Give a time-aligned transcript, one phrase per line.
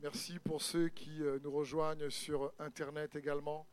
[0.00, 3.66] Merci pour ceux qui euh, nous rejoignent sur Internet également.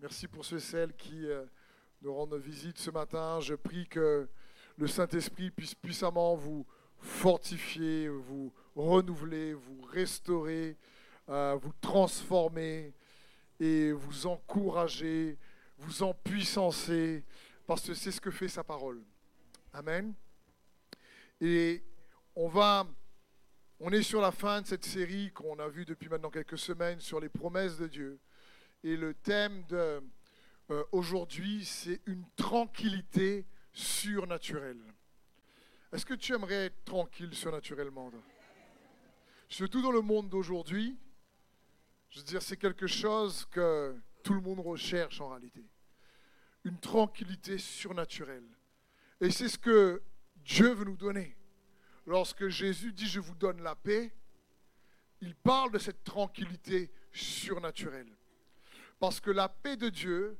[0.00, 1.46] Merci pour ceux et celles qui euh,
[2.02, 3.40] nous rendent visite ce matin.
[3.40, 4.28] Je prie que
[4.76, 6.66] le Saint-Esprit puisse puissamment vous
[6.98, 10.76] fortifier, vous renouveler, vous restaurer,
[11.30, 12.92] euh, vous transformer
[13.58, 15.38] et vous encourager,
[15.78, 17.24] vous empuissancer,
[17.66, 19.02] parce que c'est ce que fait sa parole.
[19.72, 20.12] Amen.
[21.40, 21.82] Et
[22.36, 22.86] on va,
[23.84, 27.00] on est sur la fin de cette série qu'on a vue depuis maintenant quelques semaines
[27.00, 28.20] sur les promesses de Dieu.
[28.84, 30.00] Et le thème de
[30.70, 30.84] euh,
[31.64, 34.80] c'est une tranquillité surnaturelle.
[35.92, 38.12] Est-ce que tu aimerais être tranquille surnaturellement
[39.48, 40.96] Surtout dans le monde d'aujourd'hui,
[42.10, 45.64] je veux dire, c'est quelque chose que tout le monde recherche en réalité.
[46.62, 48.46] Une tranquillité surnaturelle.
[49.20, 50.00] Et c'est ce que
[50.36, 51.36] Dieu veut nous donner.
[52.06, 54.14] Lorsque Jésus dit je vous donne la paix,
[55.20, 58.16] il parle de cette tranquillité surnaturelle.
[58.98, 60.38] Parce que la paix de Dieu,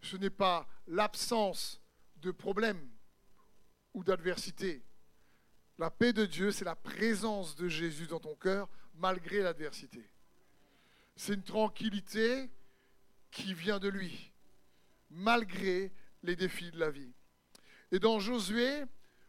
[0.00, 1.80] ce n'est pas l'absence
[2.16, 2.90] de problèmes
[3.92, 4.84] ou d'adversité.
[5.78, 10.08] La paix de Dieu, c'est la présence de Jésus dans ton cœur malgré l'adversité.
[11.16, 12.50] C'est une tranquillité
[13.30, 14.32] qui vient de lui,
[15.10, 17.12] malgré les défis de la vie.
[17.92, 18.84] Et dans Josué,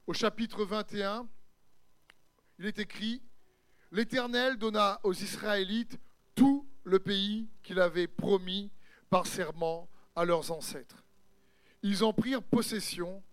[0.08, 1.28] au chapitre 21,
[2.60, 3.22] il est écrit,
[3.92, 5.98] L'Éternel donna aux Israélites
[6.34, 8.70] tout le pays qu'il avait promis
[9.10, 11.04] par serment à leurs ancêtres.
[11.82, 13.24] Ils en prirent possession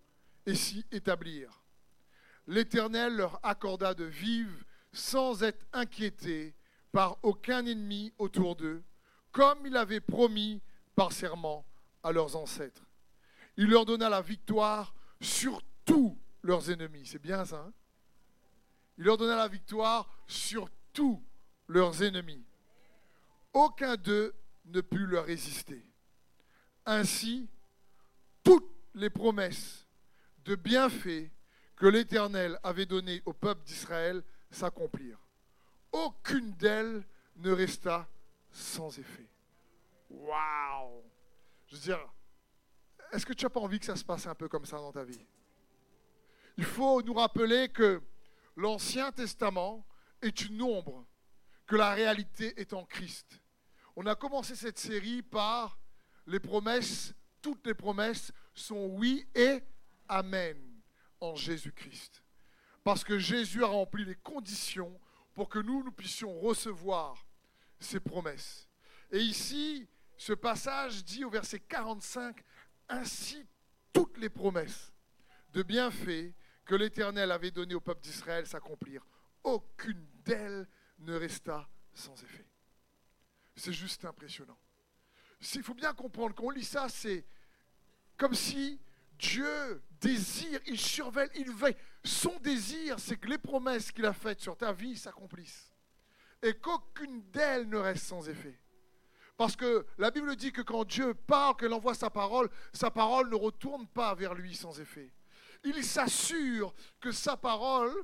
[0.47, 1.65] et s'y établirent.
[2.47, 4.57] L'Éternel leur accorda de vivre
[4.93, 6.55] sans être inquiétés
[6.93, 8.85] par aucun ennemi autour d'eux,
[9.33, 10.61] comme il avait promis
[10.95, 11.65] par serment
[12.03, 12.85] à leurs ancêtres.
[13.57, 17.07] Il leur donna la victoire sur tous leurs ennemis.
[17.07, 17.65] C'est bien ça.
[17.67, 17.73] Hein?
[18.99, 21.23] Il leur donna la victoire sur tous
[21.69, 22.45] leurs ennemis.
[23.53, 24.35] Aucun d'eux
[24.67, 25.85] ne put leur résister.
[26.87, 27.49] Ainsi,
[28.43, 29.87] toutes les promesses
[30.45, 31.31] de bienfaits
[31.77, 35.21] que l'Éternel avait données au peuple d'Israël s'accomplirent.
[35.93, 37.05] Aucune d'elles
[37.37, 38.09] ne resta
[38.51, 39.29] sans effet.
[40.11, 41.03] Waouh
[41.69, 42.13] Je veux dire,
[43.13, 44.93] est-ce que tu n'as pas envie que ça se passe un peu comme ça dans
[44.93, 45.27] ta vie?
[46.57, 48.03] Il faut nous rappeler que
[48.57, 49.87] l'Ancien Testament
[50.21, 51.07] est une ombre,
[51.67, 53.41] que la réalité est en Christ.
[53.97, 55.79] On a commencé cette série par
[56.27, 59.61] les promesses, toutes les promesses sont oui et
[60.09, 60.57] amen
[61.21, 62.23] en Jésus-Christ.
[62.85, 64.99] Parce que Jésus a rempli les conditions
[65.35, 67.27] pour que nous, puissions recevoir
[67.81, 68.69] ces promesses.
[69.11, 72.43] Et ici, ce passage dit au verset 45,
[72.89, 73.47] ainsi
[73.93, 74.93] toutes les promesses
[75.53, 76.35] de bienfaits
[76.65, 79.07] que l'Éternel avait donné au peuple d'Israël s'accomplirent.
[79.43, 80.69] Aucune d'elles
[81.01, 82.47] ne resta sans effet.
[83.57, 84.59] C'est juste impressionnant.
[85.55, 87.25] Il faut bien comprendre, quand on lit ça, c'est
[88.17, 88.81] comme si
[89.19, 91.77] Dieu désire, il surveille, il veille.
[92.05, 95.73] Son désir, c'est que les promesses qu'il a faites sur ta vie s'accomplissent.
[96.43, 98.59] Et qu'aucune d'elles ne reste sans effet.
[99.37, 103.29] Parce que la Bible dit que quand Dieu parle, qu'il envoie sa parole, sa parole
[103.29, 105.13] ne retourne pas vers lui sans effet
[105.65, 107.95] il s'assure que sa parole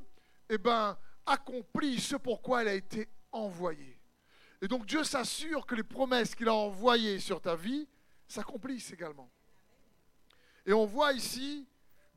[0.48, 0.96] eh ben,
[1.26, 4.00] accomplit ce pourquoi elle a été envoyée.
[4.60, 7.88] Et donc Dieu s'assure que les promesses qu'il a envoyées sur ta vie
[8.26, 9.30] s'accomplissent également.
[10.66, 11.66] Et on voit ici,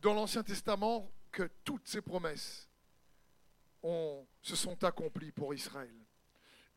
[0.01, 2.67] dans l'Ancien Testament, que toutes ces promesses
[4.41, 5.95] se sont accomplies pour Israël.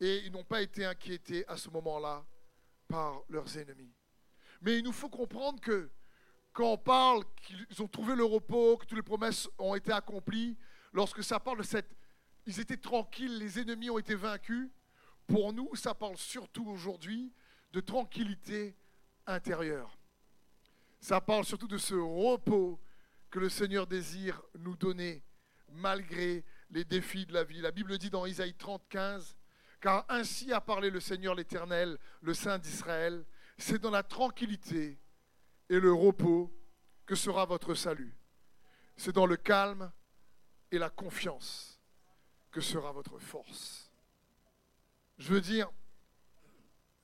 [0.01, 2.25] Et ils n'ont pas été inquiétés à ce moment-là
[2.89, 3.93] par leurs ennemis.
[4.61, 5.91] Mais il nous faut comprendre que
[6.55, 10.57] quand on parle qu'ils ont trouvé le repos, que toutes les promesses ont été accomplies,
[10.93, 11.95] lorsque ça parle de cette...
[12.47, 14.71] Ils étaient tranquilles, les ennemis ont été vaincus.
[15.27, 17.33] Pour nous, ça parle surtout aujourd'hui
[17.73, 18.77] de tranquillité
[19.27, 19.99] intérieure.
[21.01, 22.81] Ça parle surtout de ce repos
[23.31, 25.25] que le Seigneur désire nous donner
[25.73, 27.63] malgré les défis de la vie.
[27.63, 29.37] La Bible dit dans Isaïe 30, 15,
[29.81, 33.27] car ainsi a parlé le Seigneur l'Éternel, le Saint d'Israël,
[33.59, 35.01] c'est dans la tranquillité
[35.69, 36.51] et le repos
[37.07, 38.17] que sera votre salut.
[38.97, 39.93] C'est dans le calme
[40.71, 41.81] et la confiance
[42.51, 43.91] que sera votre force.
[45.19, 45.71] Je veux dire,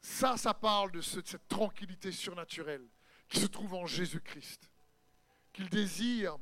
[0.00, 2.86] ça, ça parle de, cette tranquillité surnaturelle
[3.28, 4.70] qui se trouve en Jésus-Christ,
[5.52, 6.36] qu'il désire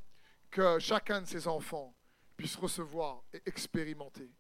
[0.51, 1.95] que chacun de ses enfants
[2.37, 4.31] puisse recevoir et expérimenter.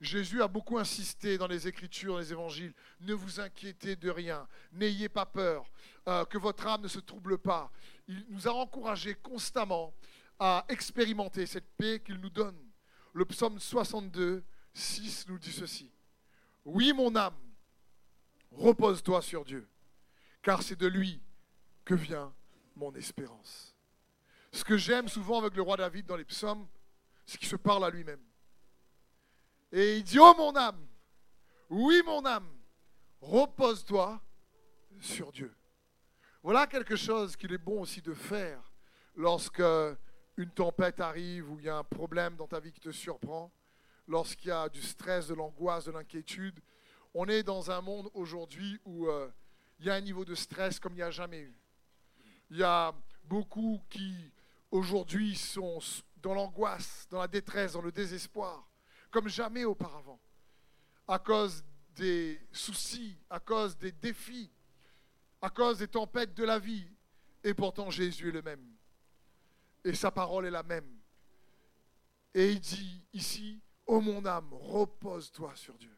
[0.00, 5.08] Jésus a beaucoup insisté dans les Écritures, les Évangiles, ne vous inquiétez de rien, n'ayez
[5.08, 5.70] pas peur,
[6.08, 7.70] euh, que votre âme ne se trouble pas.
[8.08, 9.94] Il nous a encouragés constamment
[10.38, 12.58] à expérimenter cette paix qu'il nous donne.
[13.12, 15.90] Le psaume 62, 6 nous dit ceci.
[16.64, 17.38] Oui, mon âme,
[18.50, 19.68] repose-toi sur Dieu,
[20.42, 21.22] car c'est de lui
[21.84, 22.32] que vient
[22.76, 23.74] mon espérance.
[24.52, 26.66] Ce que j'aime souvent avec le roi David dans les psaumes,
[27.26, 28.20] c'est qu'il se parle à lui-même.
[29.76, 30.86] Et il dit, oh mon âme,
[31.68, 32.48] oui mon âme,
[33.20, 34.22] repose-toi
[35.00, 35.52] sur Dieu.
[36.44, 38.62] Voilà quelque chose qu'il est bon aussi de faire
[39.16, 39.64] lorsque
[40.36, 43.50] une tempête arrive ou il y a un problème dans ta vie qui te surprend,
[44.06, 46.60] lorsqu'il y a du stress, de l'angoisse, de l'inquiétude.
[47.12, 49.28] On est dans un monde aujourd'hui où euh,
[49.80, 51.58] il y a un niveau de stress comme il n'y a jamais eu.
[52.48, 52.94] Il y a
[53.24, 54.30] beaucoup qui
[54.70, 55.80] aujourd'hui sont
[56.18, 58.70] dans l'angoisse, dans la détresse, dans le désespoir,
[59.14, 60.20] comme jamais auparavant,
[61.06, 61.64] à cause
[61.94, 64.50] des soucis, à cause des défis,
[65.40, 66.84] à cause des tempêtes de la vie.
[67.44, 68.74] Et pourtant Jésus est le même.
[69.84, 70.98] Et sa parole est la même.
[72.34, 75.96] Et il dit ici, ô mon âme, repose-toi sur Dieu.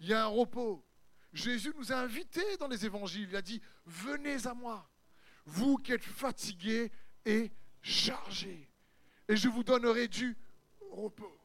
[0.00, 0.84] Il y a un repos.
[1.32, 3.28] Jésus nous a invités dans les évangiles.
[3.30, 4.90] Il a dit, venez à moi,
[5.44, 6.90] vous qui êtes fatigués
[7.24, 7.52] et
[7.82, 8.68] chargés,
[9.28, 10.36] et je vous donnerai du
[10.90, 11.38] repos.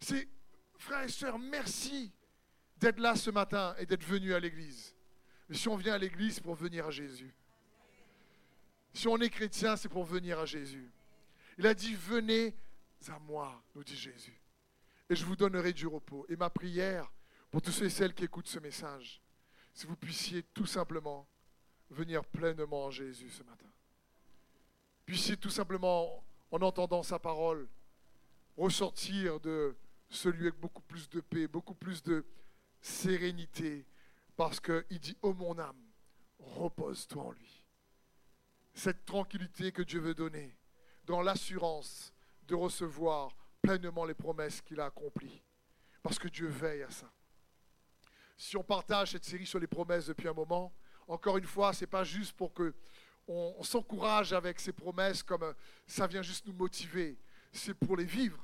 [0.00, 0.28] C'est,
[0.78, 2.12] frères et sœurs, merci
[2.78, 4.94] d'être là ce matin et d'être venus à l'église.
[5.48, 7.34] Mais si on vient à l'église, pour venir à Jésus.
[8.92, 10.90] Si on est chrétien, c'est pour venir à Jésus.
[11.58, 12.54] Il a dit, venez
[13.08, 14.40] à moi, nous dit Jésus,
[15.08, 16.26] et je vous donnerai du repos.
[16.28, 17.10] Et ma prière
[17.50, 19.22] pour tous ceux et celles qui écoutent ce message,
[19.72, 21.28] si vous puissiez tout simplement
[21.90, 23.70] venir pleinement à Jésus ce matin.
[25.04, 27.68] Puissiez tout simplement, en entendant sa parole,
[28.56, 29.76] ressortir de
[30.08, 32.24] ce lieu avec beaucoup plus de paix, beaucoup plus de
[32.80, 33.86] sérénité,
[34.36, 35.82] parce qu'il dit, oh mon âme,
[36.38, 37.64] repose-toi en lui.
[38.74, 40.56] Cette tranquillité que Dieu veut donner,
[41.04, 42.12] dans l'assurance
[42.42, 45.42] de recevoir pleinement les promesses qu'il a accomplies,
[46.02, 47.10] parce que Dieu veille à ça.
[48.36, 50.74] Si on partage cette série sur les promesses depuis un moment,
[51.08, 52.74] encore une fois, ce n'est pas juste pour que
[53.28, 55.54] on, s'encourage avec ces promesses comme
[55.86, 57.18] ça vient juste nous motiver.
[57.52, 58.38] C'est pour les vivre.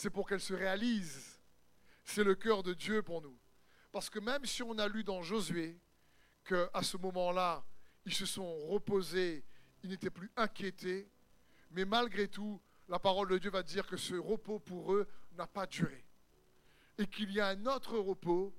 [0.00, 1.38] C'est pour qu'elles se réalisent.
[2.04, 3.38] C'est le cœur de Dieu pour nous.
[3.92, 5.78] Parce que même si on a lu dans Josué
[6.42, 7.62] qu'à ce moment-là,
[8.06, 9.44] ils se sont reposés,
[9.82, 11.06] ils n'étaient plus inquiétés,
[11.72, 15.46] mais malgré tout, la parole de Dieu va dire que ce repos pour eux n'a
[15.46, 16.06] pas duré.
[16.96, 18.56] Et qu'il y a un autre repos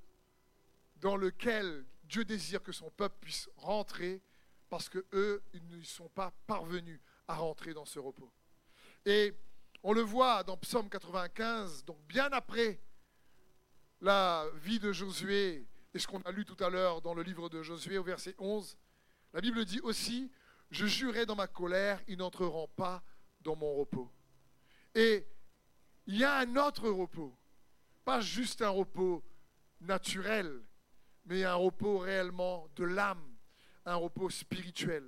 [0.97, 4.21] dans lequel Dieu désire que son peuple puisse rentrer
[4.69, 8.31] parce que eux, ils ne sont pas parvenus à rentrer dans ce repos.
[9.07, 9.33] Et
[9.83, 12.79] on le voit dans Psaume 95, donc bien après
[13.99, 17.49] la vie de Josué et ce qu'on a lu tout à l'heure dans le livre
[17.49, 18.77] de Josué au verset 11,
[19.33, 20.31] la Bible dit aussi,
[20.69, 23.03] je jurais dans ma colère, ils n'entreront pas
[23.41, 24.11] dans mon repos.
[24.95, 25.27] Et
[26.05, 27.37] il y a un autre repos,
[28.05, 29.23] pas juste un repos
[29.81, 30.63] naturel,
[31.25, 33.37] mais un repos réellement de l'âme,
[33.85, 35.05] un repos spirituel.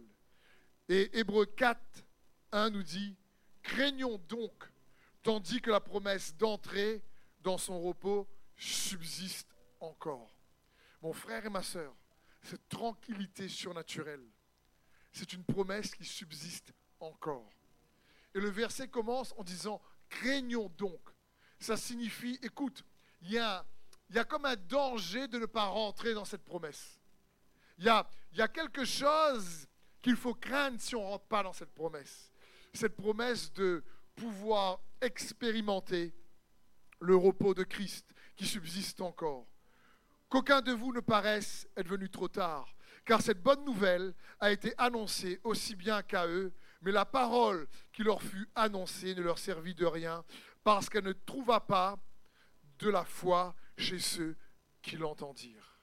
[0.89, 1.79] Et Hébreu 4,
[2.51, 3.15] 1 nous dit,
[3.63, 4.53] craignons donc,
[5.23, 7.01] tandis que la promesse d'entrer
[7.41, 8.27] dans son repos
[8.57, 9.49] subsiste
[9.79, 10.37] encore.
[11.01, 11.93] Mon frère et ma sœur,
[12.41, 14.25] cette tranquillité surnaturelle,
[15.11, 17.49] c'est une promesse qui subsiste encore.
[18.35, 21.01] Et le verset commence en disant, craignons donc.
[21.59, 22.83] Ça signifie, écoute,
[23.21, 23.65] il y a,
[24.27, 26.99] comme un danger de ne pas rentrer dans cette promesse.
[27.77, 29.67] Il y a quelque chose
[30.01, 32.32] qu'il faut craindre si on ne rentre pas dans cette promesse.
[32.73, 33.83] Cette promesse de
[34.15, 36.13] pouvoir expérimenter
[36.99, 39.47] le repos de Christ qui subsiste encore.
[40.29, 42.75] Qu'aucun de vous ne paraisse être venu trop tard,
[43.05, 48.03] car cette bonne nouvelle a été annoncée aussi bien qu'à eux, mais la parole qui
[48.03, 50.23] leur fut annoncée ne leur servit de rien,
[50.63, 51.97] parce qu'elle ne trouva pas
[52.79, 54.35] de la foi chez ceux
[54.81, 55.79] qui l'entendirent.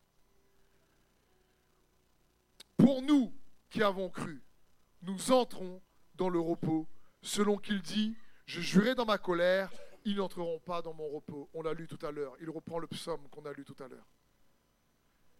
[2.76, 3.32] Pour nous
[3.68, 4.42] qui avons cru,
[5.02, 5.82] nous entrons
[6.20, 6.86] dans le repos,
[7.22, 9.72] selon qu'il dit, je jurai dans ma colère,
[10.04, 11.48] ils n'entreront pas dans mon repos.
[11.54, 12.36] On l'a lu tout à l'heure.
[12.42, 14.06] Il reprend le psaume qu'on a lu tout à l'heure.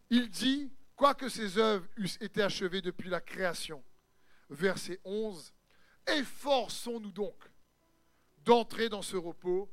[0.08, 3.84] Il dit, quoique ses œuvres eussent été achevées depuis la création,
[4.49, 5.52] verset 11,
[6.06, 7.37] Efforçons-nous donc
[8.38, 9.70] d'entrer dans ce repos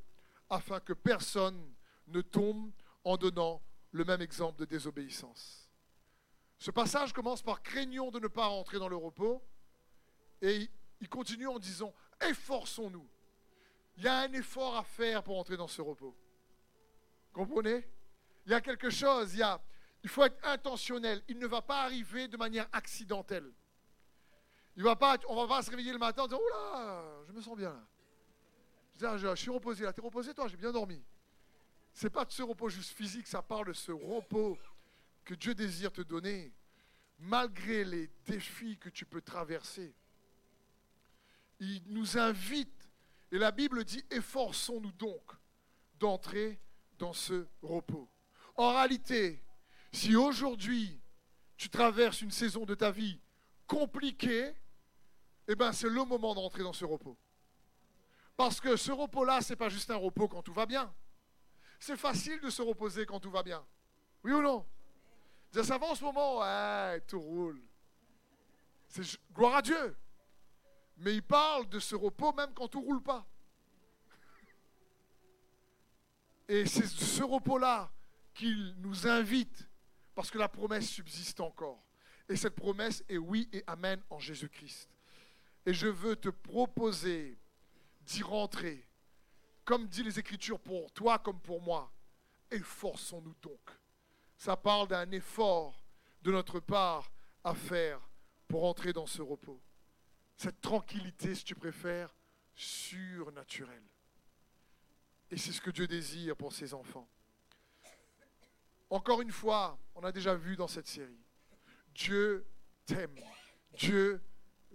[0.50, 1.74] afin que personne
[2.08, 2.70] ne tombe
[3.06, 3.62] en donnant
[3.92, 5.70] le même exemple de désobéissance.
[6.60, 9.42] Ce passage commence par craignons de ne pas rentrer dans le repos
[10.42, 13.08] et il continue en disant efforçons-nous.
[13.98, 16.16] Il y a un effort à faire pour entrer dans ce repos.
[17.34, 17.88] Comprenez?
[18.46, 21.22] Il y a quelque chose, il, faut être intentionnel.
[21.28, 23.52] Il ne va pas arriver de manière accidentelle.
[24.76, 24.96] Il on va
[25.48, 27.74] pas se réveiller le matin en disant Oula, je me sens bien
[29.00, 29.18] là.
[29.18, 29.92] Je, suis reposé là.
[29.92, 30.48] T'es reposé toi?
[30.48, 31.04] J'ai bien dormi.
[31.94, 34.58] c'est pas de ce repos juste physique, ça parle de ce repos
[35.26, 36.54] que Dieu désire te donner,
[37.20, 39.94] malgré les défis que tu peux traverser.
[41.60, 42.90] Il nous invite,
[43.32, 45.24] et la Bible dit, efforçons-nous donc
[46.00, 46.60] d'entrer
[47.00, 48.08] dans ce repos.
[48.56, 49.44] En réalité,
[49.92, 51.00] si aujourd'hui
[51.58, 53.20] tu traverses une saison de ta vie
[53.66, 54.54] compliquée,
[55.48, 57.18] eh ben c'est le moment d'entrer dans ce repos.
[58.36, 60.94] Parce que ce repos-là, ce n'est pas juste un repos quand tout va bien.
[61.80, 63.66] C'est facile de se reposer quand tout va bien.
[64.24, 64.66] Oui ou non?
[65.52, 67.62] Ça va en ce moment, ouais, tout roule.
[69.34, 69.96] Gloire à Dieu.
[70.98, 73.26] Mais il parle de ce repos même quand tout roule pas.
[76.48, 77.92] Et c'est ce repos-là
[78.34, 79.68] qu'il nous invite,
[80.16, 81.84] parce que la promesse subsiste encore.
[82.30, 84.90] Et cette promesse est oui et amen en Jésus-Christ.
[85.66, 87.38] Et je veux te proposer
[88.02, 88.88] d'y rentrer,
[89.66, 91.92] comme dit les Écritures pour toi comme pour moi.
[92.52, 93.60] Efforçons-nous donc.
[94.38, 95.84] Ça parle d'un effort
[96.22, 97.12] de notre part
[97.44, 98.00] à faire
[98.48, 99.62] pour entrer dans ce repos.
[100.38, 102.16] Cette tranquillité, si tu préfères,
[102.54, 103.84] surnaturelle.
[105.32, 107.10] Et c'est ce que Dieu désire pour ses enfants.
[108.90, 111.20] Encore une fois, on a déjà vu dans cette série,
[111.94, 112.46] Dieu
[112.86, 113.16] t'aime,
[113.74, 114.22] Dieu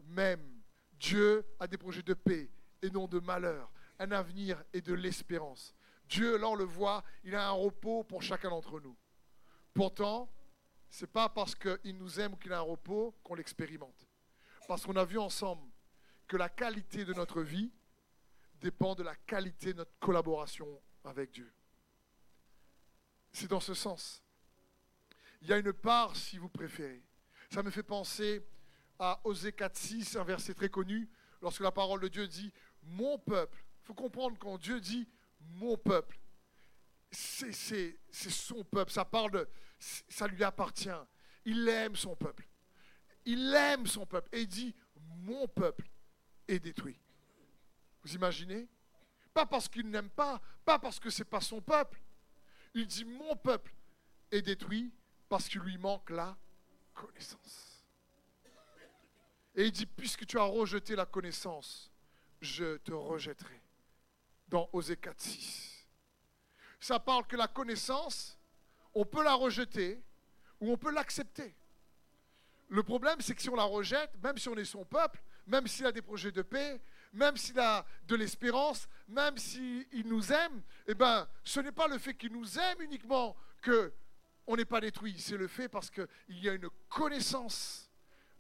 [0.05, 0.61] m'aime,
[0.95, 2.51] Dieu a des projets de paix
[2.83, 5.75] et non de malheur, un avenir et de l'espérance.
[6.07, 8.97] Dieu, là on le voit, il a un repos pour chacun d'entre nous.
[9.73, 10.31] Pourtant,
[10.91, 14.07] ce n'est pas parce qu'il nous aime ou qu'il a un repos qu'on l'expérimente.
[14.73, 15.71] Parce qu'on a vu ensemble
[16.27, 17.71] que la qualité de notre vie
[18.59, 21.53] dépend de la qualité de notre collaboration avec Dieu.
[23.33, 24.23] C'est dans ce sens.
[25.43, 27.05] Il y a une part, si vous préférez.
[27.51, 28.43] Ça me fait penser
[28.99, 31.07] à Osée 4.6, un verset très connu,
[31.43, 32.51] lorsque la parole de Dieu dit
[32.83, 33.63] Mon peuple.
[33.83, 35.07] Il faut comprendre quand Dieu dit
[35.39, 36.19] Mon peuple,
[37.11, 38.91] c'est son peuple.
[38.91, 39.47] Ça parle.
[39.79, 40.89] Ça lui appartient.
[41.45, 42.49] Il aime son peuple.
[43.25, 44.29] Il aime son peuple.
[44.33, 44.75] Et il dit
[45.19, 45.89] Mon peuple
[46.49, 46.99] est détruit.
[48.03, 48.69] Vous imaginez?
[49.33, 52.01] Pas parce qu'il n'aime pas, pas parce que ce n'est pas son peuple.
[52.75, 53.75] Il dit Mon peuple
[54.31, 54.93] est détruit
[55.29, 56.37] parce qu'il lui manque la
[56.95, 57.85] connaissance.
[59.55, 61.91] Et il dit Puisque tu as rejeté la connaissance,
[62.41, 63.61] je te rejetterai.
[64.49, 65.87] Dans Osée 4, 6.
[66.79, 68.39] Ça parle que la connaissance,
[68.93, 70.03] on peut la rejeter
[70.61, 71.55] ou on peut l'accepter.
[72.73, 75.67] Le problème, c'est que si on la rejette, même si on est son peuple, même
[75.67, 76.81] s'il a des projets de paix,
[77.13, 81.99] même s'il a de l'espérance, même s'il nous aime, eh ben, ce n'est pas le
[81.99, 83.93] fait qu'il nous aime uniquement que
[84.47, 87.91] on n'est pas détruit, c'est le fait parce qu'il y a une connaissance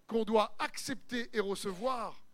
[0.07, 2.25] qu'on doit accepter et recevoir,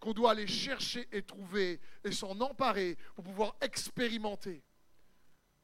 [0.00, 4.64] qu'on doit aller chercher et trouver et s'en emparer pour pouvoir expérimenter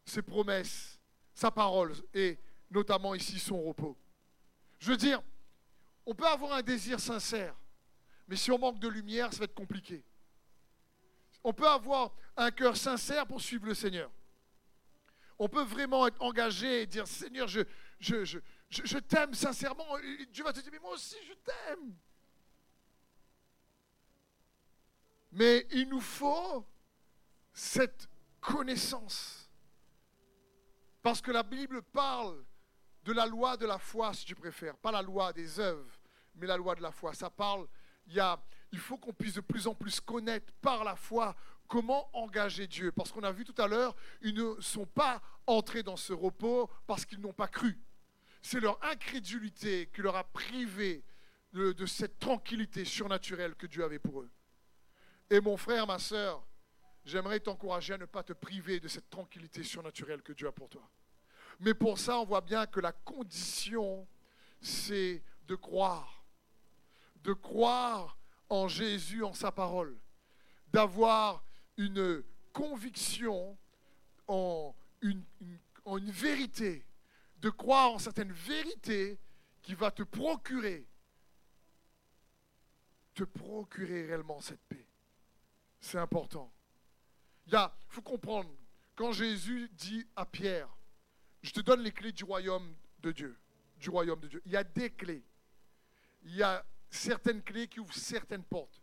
[0.05, 1.01] ses promesses,
[1.33, 2.39] sa parole et
[2.71, 3.97] notamment ici son repos.
[4.79, 5.23] Je veux dire,
[6.07, 7.55] on peut avoir un désir sincère,
[8.29, 10.05] mais si on manque de lumière, ça va être compliqué.
[11.43, 14.11] On peut avoir un cœur sincère pour suivre le Seigneur.
[15.39, 19.87] On peut vraiment être engagé et dire Seigneur, je, t'aime sincèrement.
[20.31, 21.97] Dieu va te dire Mais moi aussi, je t'aime.
[25.33, 26.67] Mais il nous faut
[27.53, 28.09] cette
[28.41, 29.49] connaissance.
[31.03, 32.45] Parce que la Bible parle
[33.05, 34.77] de la loi de la foi, si tu préfères.
[34.77, 35.99] Pas la loi des œuvres,
[36.35, 37.15] mais la loi de la foi.
[37.15, 37.67] Ça parle,
[38.73, 41.35] il faut qu'on puisse de plus en plus connaître par la foi
[41.69, 42.93] comment engager Dieu.
[42.93, 46.69] Parce qu'on a vu tout à l'heure, ils ne sont pas entrés dans ce repos
[46.87, 47.79] parce qu'ils n'ont pas cru.
[48.43, 51.05] C'est leur incrédulité qui leur a privé
[51.53, 54.31] de, de, cette tranquillité surnaturelle que Dieu avait pour eux.
[55.29, 56.45] Et mon frère, ma soeur,
[57.05, 60.69] j'aimerais t'encourager à ne pas te priver de cette tranquillité surnaturelle que Dieu a pour
[60.69, 60.89] toi.
[61.61, 64.09] Mais pour ça, on voit bien que la condition,
[64.61, 66.25] c'est de croire.
[67.23, 68.17] De croire
[68.49, 69.99] en Jésus, en sa parole,
[70.73, 71.45] d'avoir
[71.77, 73.59] une conviction
[74.27, 75.23] en une,
[76.11, 76.85] vérité,
[77.39, 79.19] de croire en certaines vérités
[79.61, 80.87] qui va te procurer,
[83.15, 84.87] te procurer réellement cette paix.
[85.81, 86.53] C'est important.
[87.47, 88.51] Il faut comprendre,
[88.95, 90.69] quand Jésus dit à Pierre,
[91.43, 93.39] je te donne les clés du royaume de Dieu.
[94.45, 95.25] Il y a des clés.
[96.23, 98.83] Il y a certaines clés qui ouvrent certaines portes.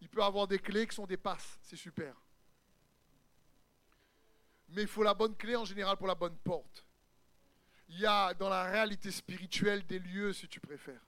[0.00, 2.14] Il peut avoir des clés qui sont des passes, c'est super.
[4.68, 6.84] Mais il faut la bonne clé en général pour la bonne porte.
[7.88, 11.06] Il y a dans la réalité spirituelle des lieux, si tu préfères.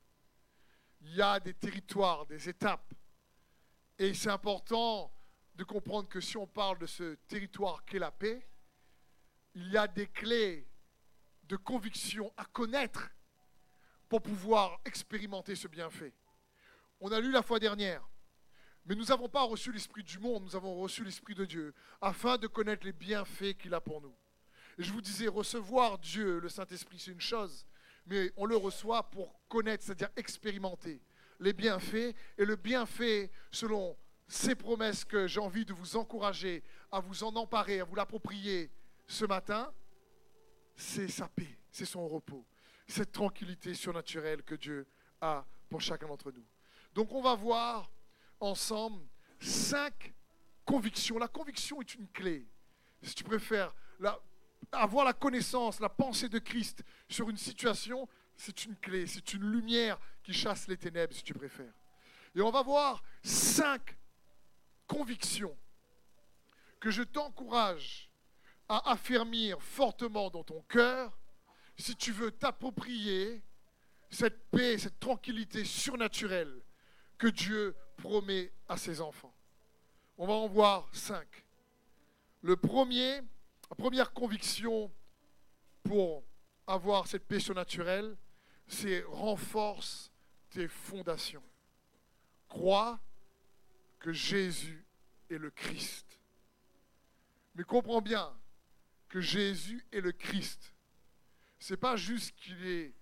[1.01, 2.95] Il y a des territoires, des étapes.
[3.99, 5.13] Et c'est important
[5.55, 8.47] de comprendre que si on parle de ce territoire qu'est la paix,
[9.55, 10.69] il y a des clés
[11.49, 13.11] de conviction à connaître
[14.09, 16.13] pour pouvoir expérimenter ce bienfait.
[17.01, 18.09] On a lu la fois dernière,
[18.85, 22.39] mais nous n'avons pas reçu l'Esprit du monde, nous avons reçu l'Esprit de Dieu, afin
[22.39, 24.15] de connaître les bienfaits qu'il a pour nous.
[24.79, 27.67] Et je vous disais, recevoir Dieu, le Saint-Esprit, c'est une chose,
[28.07, 31.01] mais on le reçoit pour connaître, c'est-à-dire expérimenter
[31.41, 32.15] les bienfaits.
[32.39, 33.97] Et le bienfait, selon
[34.29, 36.63] ces promesses que j'ai envie de vous encourager
[36.93, 38.71] à vous en emparer, à vous l'approprier
[39.07, 39.73] ce matin,
[40.77, 42.47] c'est sa paix, c'est son repos,
[42.87, 44.87] cette tranquillité surnaturelle que Dieu
[45.21, 46.45] a pour chacun d'entre nous.
[46.95, 47.91] Donc on va voir
[48.41, 49.03] ensemble
[49.41, 50.15] cinq
[50.65, 51.19] convictions.
[51.19, 52.47] La conviction est une clé.
[53.03, 53.75] Si tu préfères
[54.73, 59.51] avoir la connaissance, la pensée de Christ sur une situation, c'est une clé, c'est une
[59.51, 61.73] lumière qui chasse les ténèbres, si tu préfères.
[62.35, 63.97] Et on va voir cinq
[64.87, 65.57] convictions
[66.81, 68.06] que je t'encourage
[68.69, 71.17] à affermir fortement dans ton cœur
[71.77, 73.43] si tu veux t'approprier
[74.11, 76.63] cette paix, cette tranquillité surnaturelle
[77.19, 79.35] que Dieu promet à ses enfants.
[80.19, 81.47] On va en voir cinq.
[82.43, 83.17] Le premier,
[83.71, 84.91] la première conviction
[85.83, 86.25] pour
[86.67, 88.17] avoir cette paix surnaturelle,
[88.67, 90.11] c'est renforce
[90.51, 91.43] tes fondations.
[92.49, 92.99] Crois
[93.99, 94.85] que Jésus
[95.31, 96.21] est le Christ.
[97.55, 98.33] Mais comprends bien
[99.21, 100.75] Jésus est le Christ.
[101.59, 102.95] Ce n'est pas juste qu'il est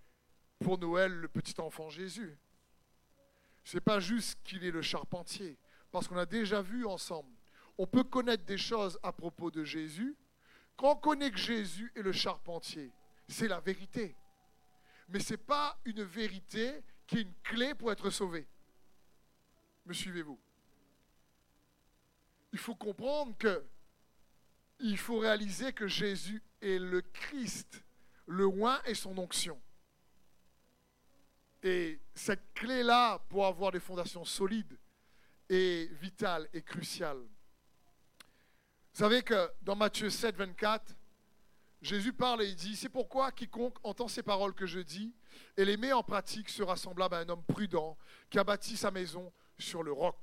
[0.59, 2.38] pour Noël le petit enfant Jésus.
[3.64, 5.59] Ce n'est pas juste qu'il est le charpentier.
[5.90, 7.33] Parce qu'on a déjà vu ensemble.
[7.78, 10.16] On peut connaître des choses à propos de Jésus.
[10.76, 12.92] Quand on connaît que Jésus est le charpentier,
[13.28, 14.16] c'est la vérité.
[15.09, 18.47] Mais ce n'est pas une vérité qui est une clé pour être sauvé.
[19.87, 20.38] Me suivez-vous?
[22.52, 23.64] Il faut comprendre que
[24.81, 27.85] il faut réaliser que Jésus est le Christ,
[28.26, 29.61] le oin et son onction.
[31.62, 34.79] Et cette clé-là, pour avoir des fondations solides,
[35.49, 37.18] est vitale et cruciale.
[37.18, 40.94] Vous savez que dans Matthieu 7, 24,
[41.81, 45.14] Jésus parle et il dit, c'est pourquoi quiconque entend ces paroles que je dis
[45.57, 47.99] et les met en pratique sera semblable à un homme prudent
[48.31, 50.16] qui a bâti sa maison sur le roc.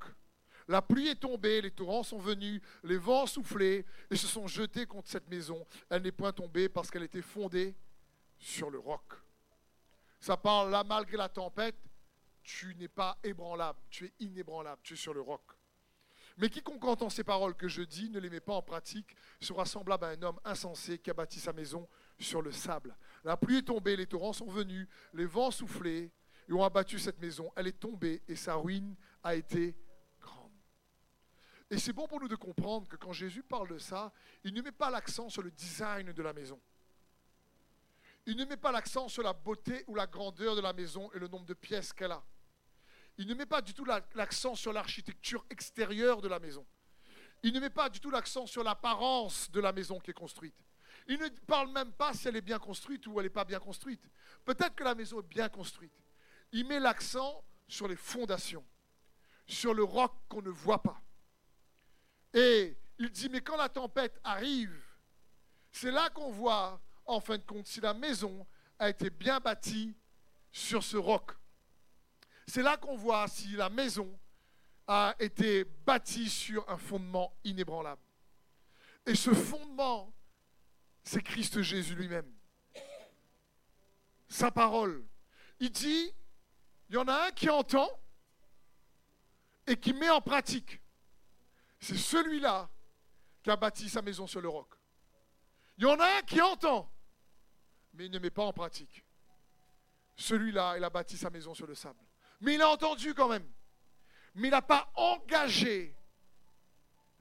[0.67, 4.47] La pluie est tombée, les torrents sont venus, les vents ont soufflé et se sont
[4.47, 5.65] jetés contre cette maison.
[5.89, 7.75] Elle n'est point tombée parce qu'elle était fondée
[8.37, 9.13] sur le roc.
[10.19, 11.75] Ça parle là, malgré la tempête,
[12.43, 15.41] tu n'es pas ébranlable, tu es inébranlable, tu es sur le roc.
[16.37, 19.65] Mais quiconque entend ces paroles que je dis, ne les met pas en pratique, sera
[19.65, 21.87] semblable à un homme insensé qui a bâti sa maison
[22.19, 22.95] sur le sable.
[23.23, 26.11] La pluie est tombée, les torrents sont venus, les vents ont soufflé
[26.47, 27.51] et ont abattu cette maison.
[27.55, 29.75] Elle est tombée et sa ruine a été.
[31.71, 34.11] Et c'est bon pour nous de comprendre que quand Jésus parle de ça,
[34.43, 36.59] il ne met pas l'accent sur le design de la maison.
[38.25, 41.19] Il ne met pas l'accent sur la beauté ou la grandeur de la maison et
[41.19, 42.21] le nombre de pièces qu'elle a.
[43.17, 46.65] Il ne met pas du tout l'accent sur l'architecture extérieure de la maison.
[47.41, 50.61] Il ne met pas du tout l'accent sur l'apparence de la maison qui est construite.
[51.07, 53.59] Il ne parle même pas si elle est bien construite ou elle n'est pas bien
[53.59, 54.03] construite.
[54.43, 55.97] Peut-être que la maison est bien construite.
[56.51, 58.65] Il met l'accent sur les fondations,
[59.47, 61.01] sur le roc qu'on ne voit pas.
[62.33, 64.79] Et il dit, mais quand la tempête arrive,
[65.71, 68.45] c'est là qu'on voit, en fin de compte, si la maison
[68.79, 69.95] a été bien bâtie
[70.51, 71.31] sur ce roc.
[72.47, 74.19] C'est là qu'on voit si la maison
[74.87, 78.01] a été bâtie sur un fondement inébranlable.
[79.05, 80.13] Et ce fondement,
[81.03, 82.31] c'est Christ Jésus lui-même.
[84.27, 85.05] Sa parole.
[85.59, 86.11] Il dit,
[86.89, 87.89] il y en a un qui entend
[89.67, 90.80] et qui met en pratique.
[91.81, 92.69] C'est celui-là
[93.43, 94.69] qui a bâti sa maison sur le roc.
[95.77, 96.91] Il y en a un qui entend,
[97.93, 99.03] mais il ne met pas en pratique.
[100.15, 101.99] Celui-là, il a bâti sa maison sur le sable.
[102.39, 103.49] Mais il a entendu quand même.
[104.35, 105.95] Mais il n'a pas engagé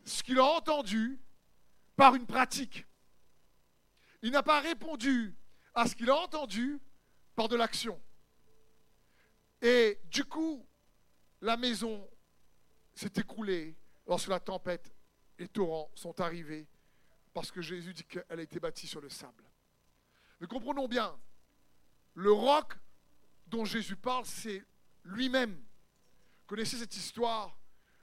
[0.04, 1.18] ce qu'il a entendu
[1.96, 2.86] par une pratique.
[4.22, 5.34] Il n'a pas répondu
[5.74, 6.78] à ce qu'il a entendu
[7.34, 8.00] par de l'action.
[9.62, 10.66] Et du coup,
[11.40, 12.06] la maison
[12.94, 13.76] s'est écroulée
[14.10, 14.92] lorsque la tempête
[15.38, 16.66] et torrents sont arrivés
[17.32, 19.44] parce que Jésus dit qu'elle a été bâtie sur le sable.
[20.40, 21.16] Mais comprenons bien,
[22.14, 22.74] le roc
[23.46, 24.64] dont Jésus parle, c'est
[25.04, 25.64] lui-même.
[26.48, 27.56] Connaissez cette histoire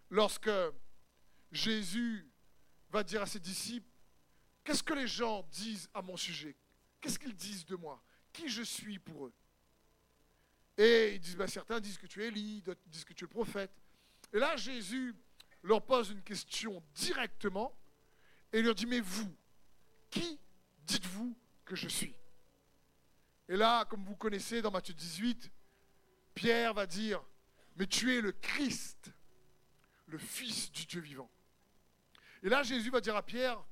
[0.09, 0.49] lorsque
[1.51, 2.25] Jésus
[2.89, 3.91] va dire à ses disciples,
[4.63, 6.55] qu'est-ce que les gens disent à mon sujet?
[7.01, 8.01] Qu'est-ce qu'ils disent de moi?
[8.31, 9.33] Qui je suis pour eux?
[10.77, 13.27] Et ils disent, ben, certains disent que tu es Élie, d'autres disent que tu es
[13.27, 13.71] le prophète.
[14.31, 15.13] Et là, Jésus
[15.63, 17.77] leur pose une question directement
[18.53, 19.35] et leur dit, mais vous,
[20.09, 20.39] qui
[20.83, 22.15] dites-vous que je suis?
[23.49, 25.51] Et là, comme vous connaissez dans Matthieu 18,
[26.33, 27.23] Pierre va dire,
[27.75, 29.11] mais tu es le Christ,
[30.07, 31.29] le Fils du Dieu vivant.
[32.43, 33.63] Et là, Jésus va dire à Pierre,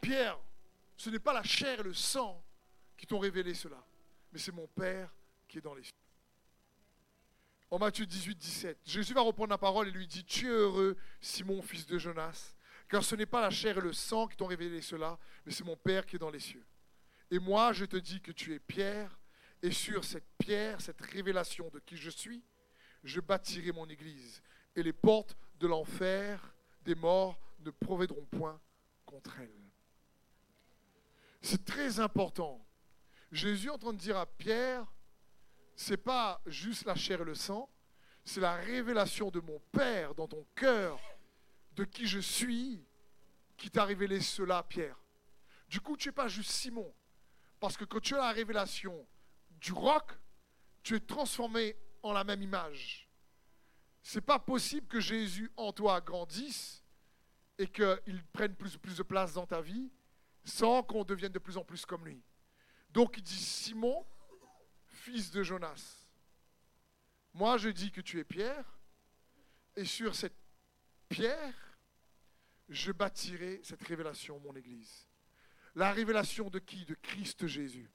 [0.00, 0.38] Pierre,
[0.96, 2.42] ce n'est pas la chair et le sang
[2.96, 3.84] qui t'ont révélé cela,
[4.32, 5.12] mais c'est mon Père
[5.48, 5.92] qui est dans les cieux.
[7.76, 10.96] En Matthieu 18, 17, Jésus va reprendre la parole et lui dit, tu es heureux,
[11.20, 12.54] Simon, fils de Jonas,
[12.88, 15.62] car ce n'est pas la chair et le sang qui t'ont révélé cela, mais c'est
[15.62, 16.64] mon Père qui est dans les cieux.
[17.30, 19.20] Et moi, je te dis que tu es Pierre,
[19.60, 22.42] et sur cette pierre, cette révélation de qui je suis,
[23.04, 24.40] je bâtirai mon église,
[24.74, 28.58] et les portes de l'enfer des morts ne provéderont point
[29.04, 29.70] contre elle.
[31.42, 32.66] C'est très important.
[33.30, 34.90] Jésus est en train de dire à Pierre,
[35.76, 37.70] c'est pas juste la chair et le sang,
[38.24, 40.98] c'est la révélation de mon Père dans ton cœur,
[41.74, 42.82] de qui je suis,
[43.56, 44.98] qui t'a révélé cela, Pierre.
[45.68, 46.92] Du coup, tu n'es pas juste Simon.
[47.60, 49.06] Parce que quand tu as la révélation
[49.60, 50.12] du roc,
[50.82, 53.08] tu es transformé en la même image.
[54.02, 56.82] C'est pas possible que Jésus en toi grandisse
[57.58, 59.90] et qu'il prenne plus, plus de place dans ta vie
[60.44, 62.22] sans qu'on devienne de plus en plus comme lui.
[62.90, 64.06] Donc il dit Simon,
[65.06, 66.08] fils de Jonas.
[67.32, 68.64] Moi je dis que tu es Pierre,
[69.76, 70.36] et sur cette
[71.08, 71.54] pierre,
[72.68, 75.06] je bâtirai cette révélation, mon Église.
[75.76, 76.84] La révélation de qui?
[76.86, 77.88] De Christ Jésus.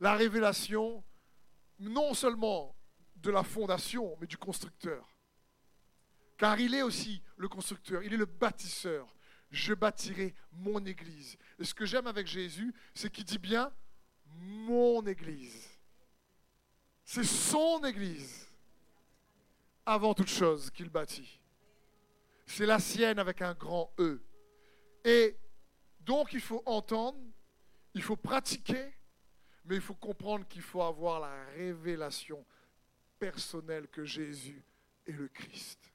[0.00, 1.02] La révélation
[1.78, 2.76] non seulement
[3.16, 5.08] de la fondation, mais du constructeur.
[6.36, 9.14] Car il est aussi le constructeur, il est le bâtisseur.
[9.50, 11.38] Je bâtirai mon Église.
[11.58, 13.72] Et ce que j'aime avec Jésus, c'est qu'il dit bien
[14.26, 15.69] mon Église.
[17.12, 18.46] C'est son Église,
[19.84, 21.40] avant toute chose, qu'il bâtit.
[22.46, 24.22] C'est la sienne avec un grand E.
[25.04, 25.36] Et
[25.98, 27.18] donc il faut entendre,
[27.94, 28.96] il faut pratiquer,
[29.64, 32.46] mais il faut comprendre qu'il faut avoir la révélation
[33.18, 34.64] personnelle que Jésus
[35.04, 35.92] est le Christ.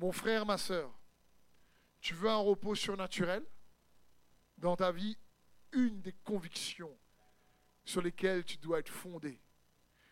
[0.00, 0.90] Mon frère, ma soeur,
[2.00, 3.46] tu veux un repos surnaturel?
[4.58, 5.16] Dans ta vie
[5.70, 6.98] Une des convictions
[7.90, 9.40] sur lesquelles tu dois être fondé,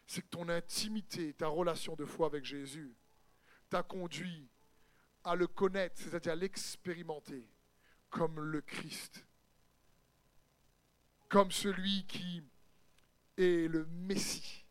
[0.05, 2.97] c'est que ton intimité, ta relation de foi avec Jésus,
[3.71, 4.49] t'a conduit
[5.23, 7.47] à le connaître, c'est-à-dire à, l'expérimenter
[8.11, 9.25] comme le Christ,
[11.29, 12.43] comme celui qui
[13.37, 14.65] est le Messie,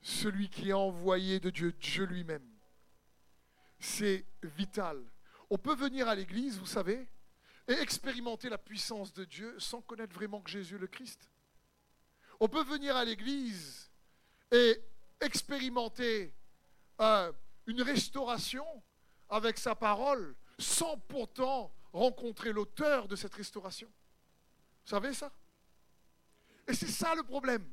[0.00, 2.48] celui qui est envoyé de Dieu, Dieu lui-même.
[3.78, 5.04] C'est vital.
[5.50, 7.06] On peut venir à l'église, vous savez,
[7.68, 11.28] et expérimenter la puissance de Dieu sans connaître vraiment que Jésus le Christ.
[12.42, 13.88] On peut venir à l'église
[14.50, 14.82] et
[15.20, 16.34] expérimenter
[17.00, 17.32] euh,
[17.68, 18.66] une restauration
[19.28, 23.86] avec sa parole sans pourtant rencontrer l'auteur de cette restauration.
[23.86, 25.30] Vous savez ça?
[26.66, 27.64] Et c'est ça le problème.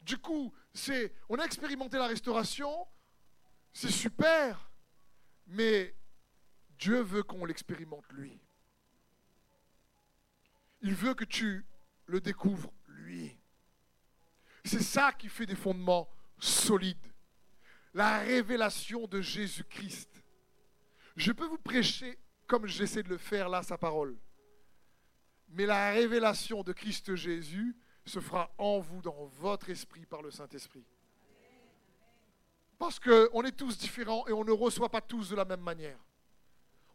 [0.00, 0.52] Du coup,
[1.28, 2.88] on a expérimenté la restauration,
[3.72, 4.68] c'est super,
[5.46, 5.94] mais
[6.70, 8.40] Dieu veut qu'on l'expérimente lui.
[10.80, 11.64] Il veut que tu
[12.06, 12.72] le découvres
[14.64, 16.96] C'est ça qui fait des fondements solides.
[17.94, 20.22] La révélation de Jésus-Christ.
[21.16, 24.16] Je peux vous prêcher comme j'essaie de le faire là, sa parole.
[25.48, 30.30] Mais la révélation de Christ Jésus se fera en vous, dans votre esprit, par le
[30.30, 30.84] Saint-Esprit.
[32.78, 35.98] Parce qu'on est tous différents et on ne reçoit pas tous de la même manière.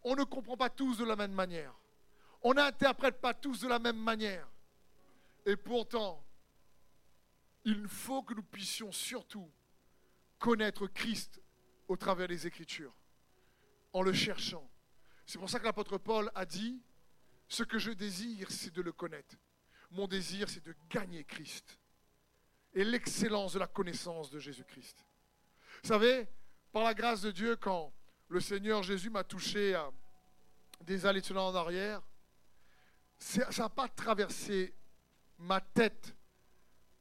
[0.04, 1.74] On ne comprend pas tous de la même manière.
[2.42, 4.48] On n'interprète pas tous de la même manière.
[5.48, 6.24] Et pourtant,
[7.64, 9.50] il faut que nous puissions surtout
[10.38, 11.42] connaître Christ
[11.88, 12.94] au travers des Écritures,
[13.94, 14.70] en le cherchant,
[15.26, 16.82] c'est pour ça que l'apôtre Paul a dit,
[17.48, 19.36] ce que je désire, c'est de le connaître.
[19.92, 21.80] Mon désir, c'est de gagner Christ.
[22.74, 25.06] Et l'excellence de la connaissance de Jésus-Christ.
[25.82, 26.28] Vous savez,
[26.74, 27.94] par la grâce de Dieu, quand
[28.28, 29.90] le Seigneur Jésus m'a touché à
[30.82, 32.02] des années en arrière,
[33.18, 34.74] ça n'a pas traversé
[35.38, 36.16] ma tête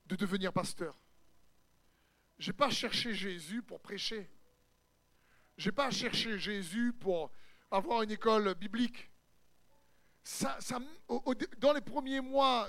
[0.06, 0.98] de devenir pasteur.
[2.38, 4.30] Je n'ai pas cherché Jésus pour prêcher.
[5.56, 7.30] Je n'ai pas cherché Jésus pour
[7.70, 9.10] avoir une école biblique.
[10.22, 10.58] Ça,
[11.58, 12.68] dans les premiers mois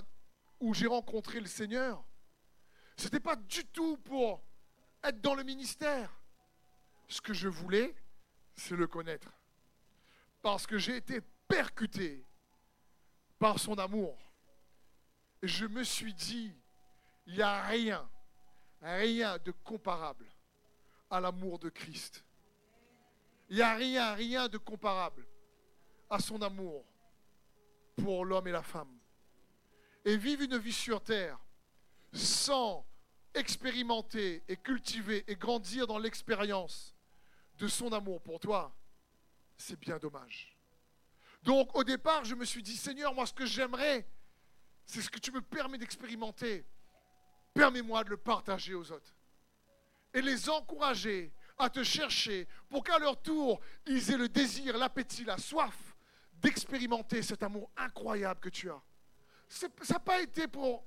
[0.60, 2.04] où j'ai rencontré le Seigneur,
[2.96, 4.44] ce n'était pas du tout pour
[5.04, 6.12] être dans le ministère.
[7.08, 7.96] Ce que je voulais,
[8.56, 9.32] c'est le connaître.
[10.42, 12.26] Parce que j'ai été percuté
[13.40, 14.18] par son amour.
[15.44, 16.54] Je me suis dit,
[17.26, 18.10] il n'y a rien,
[18.82, 20.26] rien de comparable
[21.10, 22.24] à l'amour de Christ.
[23.50, 25.26] Il n'y a rien, rien de comparable
[26.10, 26.86] à son amour.
[27.98, 28.96] pour l'homme et la femme.
[30.06, 31.40] Et vivre une vie sur terre
[32.14, 32.86] sans
[33.34, 36.96] expérimenter et cultiver et grandir dans l'expérience
[37.58, 38.76] de son amour pour toi,
[39.58, 40.56] c'est bien dommage.
[41.44, 44.08] Donc au départ, je me suis dit, Seigneur, moi ce que j'aimerais,
[44.88, 46.66] c'est ce que tu me permets d'expérimenter.
[47.54, 49.16] Permets-moi de le partager aux autres.
[50.14, 55.26] Et les encourager à te chercher pour qu'à leur tour, ils aient le désir, l'appétit,
[55.26, 55.76] la soif
[56.34, 58.82] d'expérimenter cet amour incroyable que tu as.
[59.50, 60.86] Ça n'a pas été pour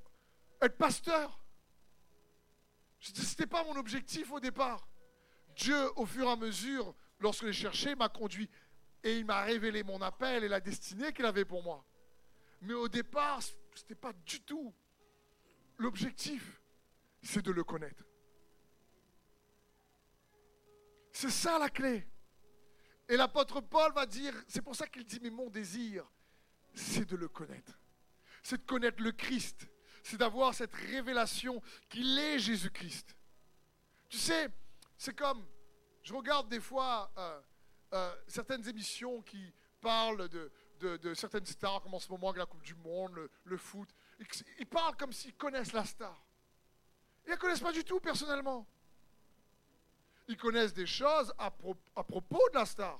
[0.62, 1.38] être pasteur.
[3.00, 4.88] Ce n'était pas mon objectif au départ.
[5.56, 8.48] Dieu, au fur et à mesure, lorsque je cherché, m'a conduit
[9.02, 11.84] et il m'a révélé mon appel et la destinée qu'il avait pour moi.
[12.62, 13.40] Mais au départ,
[13.74, 14.74] ce n'était pas du tout
[15.78, 16.60] l'objectif.
[17.22, 18.04] C'est de le connaître.
[21.12, 22.06] C'est ça la clé.
[23.08, 26.08] Et l'apôtre Paul va dire, c'est pour ça qu'il dit, mais mon désir,
[26.74, 27.78] c'est de le connaître.
[28.42, 29.68] C'est de connaître le Christ.
[30.02, 33.16] C'est d'avoir cette révélation qu'il est Jésus-Christ.
[34.08, 34.48] Tu sais,
[34.96, 35.44] c'est comme,
[36.02, 37.40] je regarde des fois euh,
[37.92, 40.50] euh, certaines émissions qui parlent de,
[40.80, 43.88] de, certaines stars, comme en ce moment la Coupe du Monde, le, le foot.
[44.58, 46.24] Ils parlent comme s'ils connaissent la star.
[47.24, 48.66] Ils ne la connaissent pas du tout personnellement.
[50.28, 51.52] Ils connaissent des choses à,
[51.96, 52.98] à propos de la star,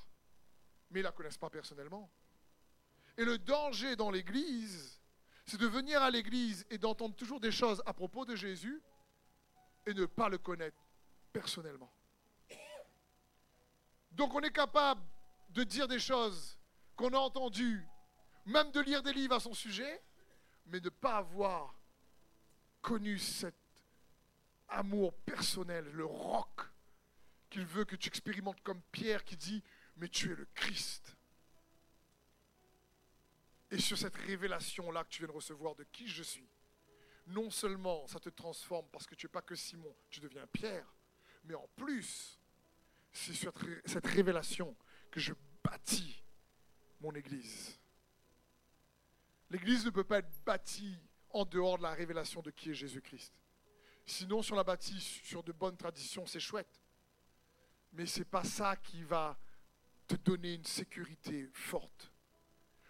[0.90, 2.10] mais ils ne la connaissent pas personnellement.
[3.16, 5.00] Et le danger dans l'Église,
[5.46, 8.82] c'est de venir à l'Église et d'entendre toujours des choses à propos de Jésus
[9.86, 10.78] et ne pas le connaître
[11.32, 11.92] personnellement.
[14.12, 15.02] Donc on est capable
[15.50, 16.59] de dire des choses
[17.00, 17.82] qu'on a entendues,
[18.44, 20.02] même de lire des livres à son sujet,
[20.66, 21.74] mais de ne pas avoir
[22.82, 23.54] connu cet
[24.68, 26.60] amour personnel, le roc
[27.48, 29.64] qu'il veut que tu expérimentes comme Pierre qui dit,
[29.96, 31.16] mais tu es le Christ.
[33.70, 36.50] Et sur cette révélation-là que tu viens de recevoir de qui je suis,
[37.28, 40.92] non seulement ça te transforme parce que tu n'es pas que Simon, tu deviens Pierre,
[41.44, 42.38] mais en plus,
[43.10, 43.54] c'est sur
[43.86, 44.76] cette révélation
[45.10, 45.32] que je
[45.64, 46.22] bâtis
[47.00, 47.78] mon Église.
[49.50, 50.98] L'Église ne peut pas être bâtie
[51.30, 53.32] en dehors de la révélation de qui est Jésus-Christ.
[54.06, 56.80] Sinon, si on la bâtit sur de bonnes traditions, c'est chouette.
[57.92, 59.38] Mais ce n'est pas ça qui va
[60.06, 62.12] te donner une sécurité forte.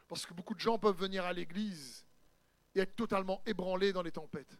[0.09, 2.05] Parce que beaucoup de gens peuvent venir à l'église
[2.75, 4.59] et être totalement ébranlés dans les tempêtes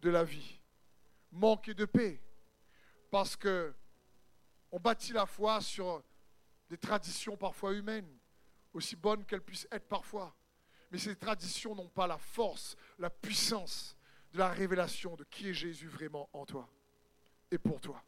[0.00, 0.60] de la vie,
[1.30, 2.22] manquer de paix,
[3.10, 3.74] parce que
[4.72, 6.02] on bâtit la foi sur
[6.68, 8.19] des traditions parfois humaines,
[8.72, 10.34] aussi bonnes qu'elles puissent être parfois.
[10.90, 13.96] Mais ces traditions n'ont pas la force, la puissance
[14.32, 16.68] de la révélation de qui est Jésus vraiment en toi
[17.50, 18.02] et pour toi.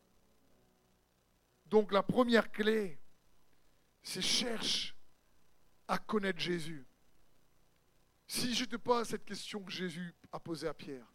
[1.67, 2.99] Donc la première clé,
[4.03, 4.95] c'est cherche
[5.89, 6.87] à connaître Jésus.
[8.27, 11.07] Si je te pose cette question que Jésus a posée à Pierre,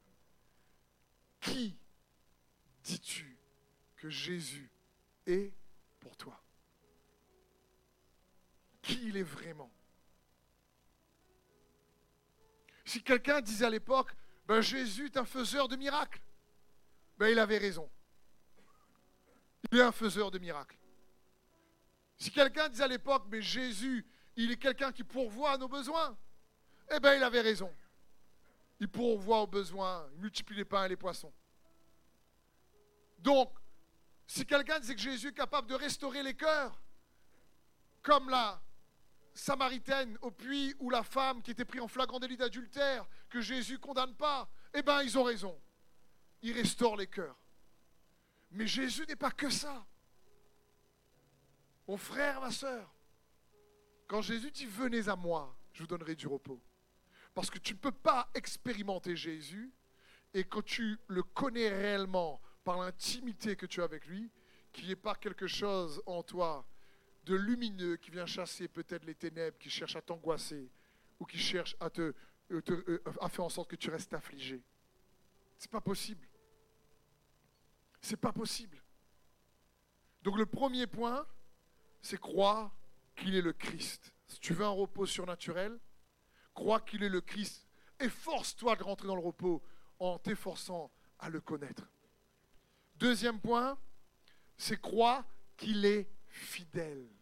[1.39, 1.77] qui
[2.83, 3.37] dis-tu
[3.95, 4.69] que Jésus
[5.25, 5.53] est
[5.99, 6.41] pour toi?
[8.87, 9.69] Qui il est vraiment
[12.85, 14.11] Si quelqu'un disait à l'époque,
[14.47, 16.21] ben Jésus est un faiseur de miracles,
[17.17, 17.89] ben il avait raison.
[19.71, 20.77] Il est un faiseur de miracles.
[22.17, 24.05] Si quelqu'un disait à l'époque, mais Jésus
[24.37, 26.15] il est quelqu'un qui pourvoit à nos besoins.
[26.95, 27.73] Eh bien, il avait raison.
[28.79, 31.33] Il pourvoit aux besoins, il multiplie les pains et les poissons.
[33.17, 33.51] Donc,
[34.27, 36.79] si quelqu'un disait que Jésus est capable de restaurer les cœurs,
[38.03, 38.61] comme la
[39.37, 43.77] Samaritaine au puits ou la femme qui était prise en flagrant délit d'adultère, que Jésus
[43.77, 45.59] condamne pas, eh bien, ils ont raison.
[46.41, 47.37] Il restaure les cœurs.
[48.51, 49.85] Mais Jésus n'est pas que ça.
[51.87, 52.93] Mon frère, ma soeur,
[54.07, 56.61] quand Jésus dit venez à moi, je vous donnerai du repos.
[57.35, 59.71] Parce que tu ne peux pas expérimenter Jésus
[60.33, 64.31] et quand tu le connais réellement par l'intimité que tu as avec lui,
[64.73, 66.67] qu'il n'y ait pas quelque chose en toi
[67.27, 70.71] de lumineux qui vient chasser peut-être les ténèbres, qui cherche à t'angoisser
[71.19, 72.13] ou qui cherche à, te,
[72.51, 74.63] euh, euh, faire en sorte que tu restes affligé.
[75.57, 76.25] C'est pas possible.
[77.99, 78.81] C'est pas possible.
[80.21, 81.27] Donc le premier point,
[82.01, 82.73] c'est croire
[83.15, 84.13] qu'il est le Christ.
[84.27, 85.77] Si tu veux un repos surnaturel,
[86.53, 87.67] crois qu'il est le Christ.
[87.99, 89.61] Efforce-toi de rentrer dans le repos
[89.99, 91.91] en t'efforçant à le connaître.
[92.95, 93.77] Deuxième point,
[94.55, 95.25] c'est croire
[95.57, 97.16] qu'il est fidèle.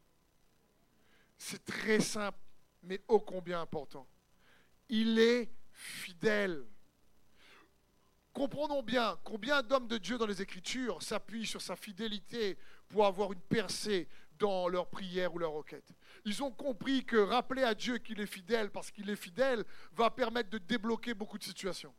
[1.48, 2.40] C'est très simple,
[2.82, 4.08] mais ô combien important.
[4.90, 6.66] Il est fidèle.
[8.34, 12.58] Comprenons bien combien d'hommes de Dieu dans les Écritures s'appuient sur sa fidélité
[12.90, 14.08] pour avoir une percée
[14.40, 15.88] dans leur prière ou leur requête.
[16.26, 20.10] Ils ont compris que rappeler à Dieu qu'il est fidèle parce qu'il est fidèle va
[20.10, 21.94] permettre de débloquer beaucoup de situations.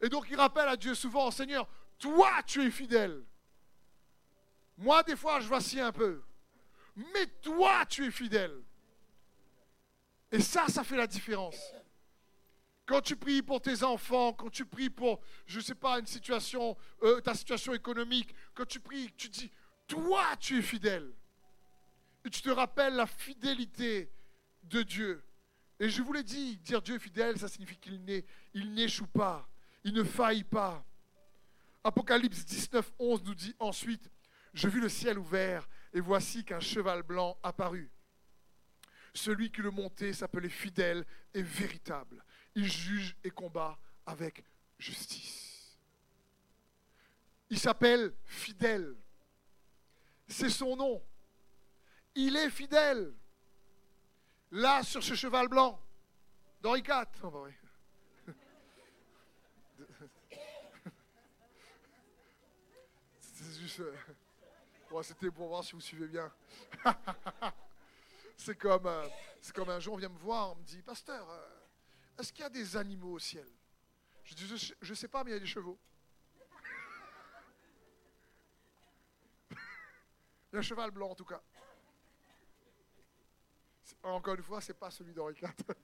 [0.00, 3.24] Et donc ils rappellent à Dieu souvent, Seigneur, toi tu es fidèle.
[4.78, 6.24] Moi des fois je vacille un peu.
[6.96, 8.62] Mais toi tu es fidèle.
[10.30, 11.56] Et ça, ça fait la différence.
[12.86, 16.06] Quand tu pries pour tes enfants, quand tu pries pour, je ne sais pas, une
[16.06, 19.50] situation, euh, ta situation économique, quand tu pries, tu dis,
[19.86, 21.12] toi tu es fidèle.
[22.24, 24.10] Et tu te rappelles la fidélité
[24.64, 25.22] de Dieu.
[25.78, 28.02] Et je vous l'ai dit, dire Dieu est fidèle, ça signifie qu'il
[28.74, 29.48] n'échoue pas,
[29.84, 30.84] il ne faillit pas.
[31.84, 34.10] Apocalypse 19, 11 nous dit ensuite,
[34.54, 37.90] je vis le ciel ouvert et voici qu'un cheval blanc apparut.
[39.14, 42.24] Celui qui le montait s'appelait fidèle et véritable.
[42.54, 44.44] Il juge et combat avec
[44.78, 45.76] justice.
[47.50, 48.96] Il s'appelle fidèle.
[50.26, 51.02] C'est son nom.
[52.14, 53.12] Il est fidèle.
[54.50, 55.78] Là, sur ce cheval blanc,
[56.60, 57.06] d'Henri IV.
[57.22, 57.48] Oh, bah
[63.60, 63.82] juste.
[65.00, 66.30] C'était pour voir si vous suivez bien.
[68.36, 69.08] c'est comme, euh,
[69.54, 71.48] comme un jour, on vient me voir, on me dit Pasteur, euh,
[72.18, 73.48] est-ce qu'il y a des animaux au ciel?
[74.24, 75.78] Je dis Je ne sais pas, mais il y a des chevaux.
[79.50, 79.56] il
[80.52, 81.42] y a un cheval blanc en tout cas.
[84.02, 85.48] Encore une fois, ce n'est pas celui d'Henri IV.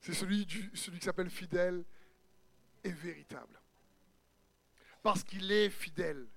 [0.00, 1.84] C'est celui, du, celui qui s'appelle fidèle
[2.82, 3.60] et véritable.
[5.02, 6.28] Parce qu'il est fidèle.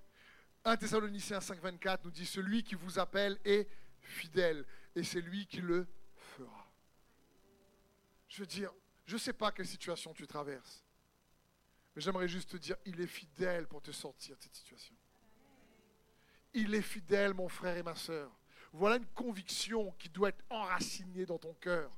[0.63, 3.67] 1 Thessaloniciens 5.24 nous dit, celui qui vous appelle est
[3.99, 6.71] fidèle et c'est lui qui le fera.
[8.27, 8.71] Je veux dire,
[9.05, 10.85] je ne sais pas quelle situation tu traverses,
[11.95, 14.95] mais j'aimerais juste te dire, il est fidèle pour te sortir de cette situation.
[16.53, 18.31] Il est fidèle, mon frère et ma soeur.
[18.73, 21.91] Voilà une conviction qui doit être enracinée dans ton cœur.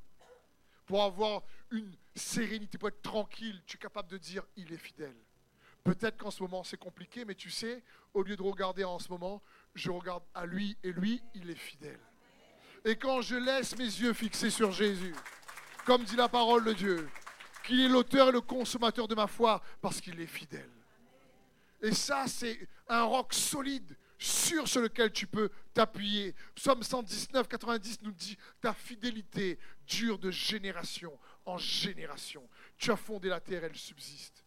[0.86, 5.23] Pour avoir une sérénité, pour être tranquille, tu es capable de dire, il est fidèle.
[5.84, 9.10] Peut-être qu'en ce moment c'est compliqué, mais tu sais, au lieu de regarder en ce
[9.10, 9.42] moment,
[9.76, 12.00] je regarde à lui et lui, il est fidèle.
[12.86, 15.16] Et quand je laisse mes yeux fixés sur Jésus,
[15.86, 17.10] comme dit la parole de Dieu,
[17.66, 20.70] qu'il est l'auteur et le consommateur de ma foi, parce qu'il est fidèle.
[21.82, 26.34] Et ça, c'est un roc solide sûr sur lequel tu peux t'appuyer.
[26.56, 32.48] Psaume 119, 90 nous dit, ta fidélité dure de génération en génération.
[32.78, 34.43] Tu as fondé la terre, elle subsiste.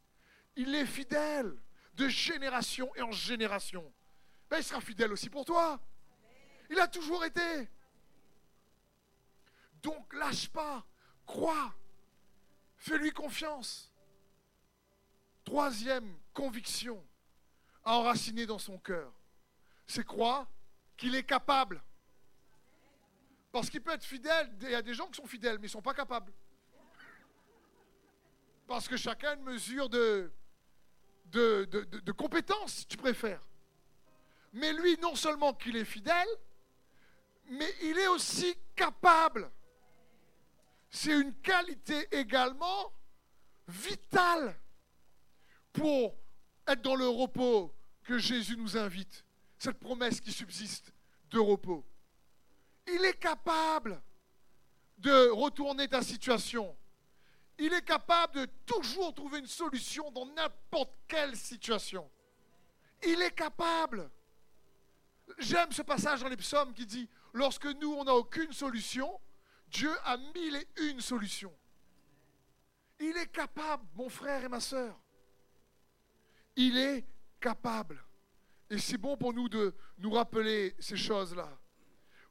[0.56, 1.56] Il est fidèle
[1.94, 3.92] de génération en génération.
[4.48, 5.80] Ben, il sera fidèle aussi pour toi.
[6.70, 7.68] Il a toujours été.
[9.82, 10.84] Donc lâche pas,
[11.24, 11.74] crois,
[12.76, 13.92] fais-lui confiance.
[15.44, 17.04] Troisième conviction
[17.84, 19.12] à enraciner dans son cœur
[19.86, 20.46] c'est croire
[20.96, 21.82] qu'il est capable.
[23.52, 25.70] Parce qu'il peut être fidèle, il y a des gens qui sont fidèles, mais ils
[25.70, 26.32] ne sont pas capables.
[28.66, 30.30] Parce que chacun a une mesure de,
[31.26, 33.42] de, de compétence, si tu préfères.
[34.52, 36.28] Mais lui, non seulement qu'il est fidèle,
[37.50, 39.50] mais il est aussi capable.
[40.90, 42.92] C'est une qualité également
[43.68, 44.58] vitale
[45.72, 46.16] pour
[46.66, 49.24] être dans le repos que Jésus nous invite
[49.58, 50.92] cette promesse qui subsiste
[51.30, 51.84] de repos.
[52.86, 54.00] Il est capable
[54.98, 56.76] de retourner ta situation.
[57.58, 62.10] Il est capable de toujours trouver une solution dans n'importe quelle situation.
[63.02, 64.10] Il est capable.
[65.38, 69.20] J'aime ce passage dans les psaumes qui dit, lorsque nous, on n'a aucune solution,
[69.68, 71.54] Dieu a mille et une solutions.
[72.98, 74.98] Il est capable, mon frère et ma soeur.
[76.56, 77.04] Il est
[77.40, 78.02] capable.
[78.70, 81.48] Et c'est bon pour nous de nous rappeler ces choses-là.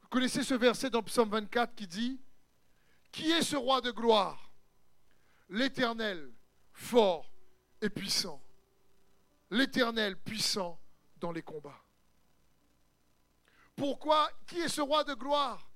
[0.02, 2.20] Vous connaissez ce verset dans Psaume 24 qui dit,
[3.12, 4.45] Qui est ce roi de gloire?
[5.50, 6.34] L'Éternel,
[6.74, 7.32] fort
[7.82, 8.42] et puissant.
[9.52, 10.80] L'Éternel, puissant
[11.18, 11.82] dans les combats.
[13.76, 14.30] Pourquoi?
[14.48, 15.70] Qui est ce roi de gloire?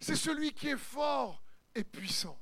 [0.00, 1.42] C'est celui qui est fort
[1.74, 2.38] et puissant.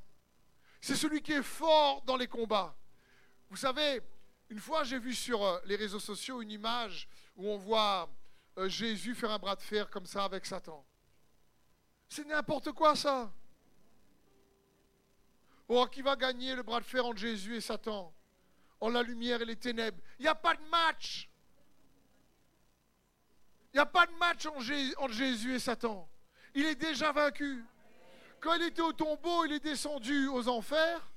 [0.80, 2.76] C'est celui qui est fort dans les combats.
[3.48, 4.02] Vous savez,
[4.50, 8.08] une fois j'ai vu sur euh, les réseaux sociaux une image où on voit
[8.58, 10.84] euh, Jésus faire un bras de fer comme ça avec Satan.
[12.08, 13.32] C'est n'importe quoi ça.
[15.68, 18.12] Oh, qui va gagner le bras de fer entre Jésus et Satan?
[18.80, 19.98] En la lumière et les ténèbres.
[20.18, 21.28] Il n'y a pas de match.
[23.72, 26.08] Il n'y a pas de match entre Jésus et Satan.
[26.54, 27.64] Il est déjà vaincu.
[28.40, 31.10] Quand il était au tombeau, il est descendu aux enfers.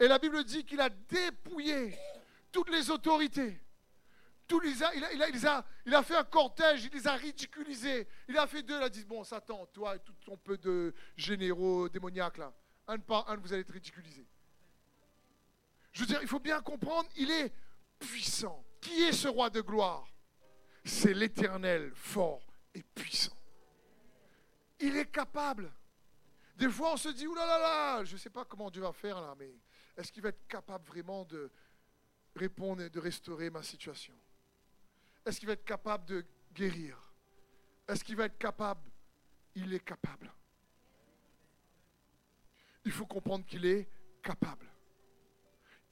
[0.00, 1.96] Et la Bible dit qu'il a dépouillé
[2.52, 3.60] toutes les autorités
[4.64, 8.06] il, a, il a fait un cortège, il les a ridiculisés.
[8.28, 10.94] Il a fait deux, il a dit Bon, Satan, toi et tout ton peu de
[11.16, 12.52] généraux démoniaques là,
[12.88, 14.26] un par un, vous allez être ridiculisés.
[15.92, 17.52] Je veux dire, il faut bien comprendre, il est
[17.98, 18.64] puissant.
[18.80, 20.06] Qui est ce roi de gloire?
[20.84, 23.36] C'est l'éternel, fort et puissant.
[24.78, 25.72] Il est capable.
[26.56, 29.34] Des fois, on se dit, oulala, je ne sais pas comment Dieu va faire là,
[29.38, 29.50] mais
[29.96, 31.50] est-ce qu'il va être capable vraiment de
[32.34, 34.14] répondre et de restaurer ma situation?
[35.24, 36.98] Est-ce qu'il va être capable de guérir?
[37.88, 38.90] Est-ce qu'il va être capable?
[39.54, 40.30] Il est capable.
[42.86, 43.88] Il faut comprendre qu'il est
[44.22, 44.70] capable.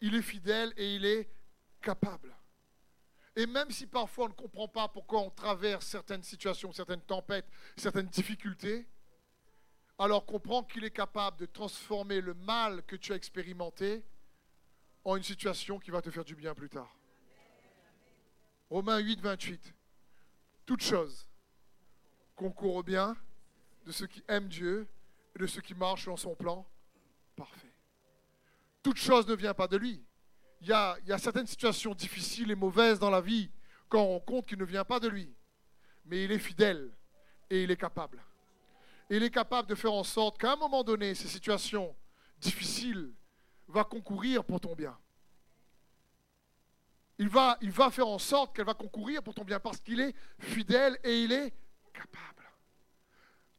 [0.01, 1.29] Il est fidèle et il est
[1.83, 2.35] capable.
[3.35, 7.49] Et même si parfois on ne comprend pas pourquoi on traverse certaines situations, certaines tempêtes,
[7.77, 8.87] certaines difficultés,
[9.99, 14.05] alors comprends qu'il est capable de transformer le mal que tu as expérimenté
[15.05, 16.97] en une situation qui va te faire du bien plus tard.
[18.71, 19.75] Romains 8, 28.
[20.65, 21.27] Toute chose
[22.37, 23.17] concourt au bien
[23.85, 24.87] de ceux qui aiment Dieu
[25.35, 26.65] et de ceux qui marchent dans son plan
[27.37, 27.75] parfait.
[28.83, 30.05] Toute chose ne vient pas de lui.
[30.61, 33.51] Il y, a, certaines situations difficiles et mauvaises dans la vie
[33.89, 35.35] quand on compte qu'il ne vient pas de lui.
[36.07, 36.91] Mais il est fidèle
[37.51, 38.23] et il est capable
[39.11, 41.95] il est capable de faire en sorte qu'à un moment donné, ces situations
[42.39, 43.13] difficiles
[43.69, 44.97] vont concourir pour ton bien.
[47.19, 50.01] Il va, il va faire en sorte qu'elle va concourir pour ton bien parce qu'il
[50.01, 51.55] est fidèle et il est
[51.93, 52.43] capable.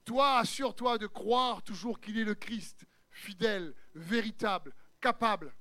[0.03, 2.85] Toi, assure-toi de croire toujours qu'il est le Christ,
[3.15, 5.55] fidèle, véritable, capable.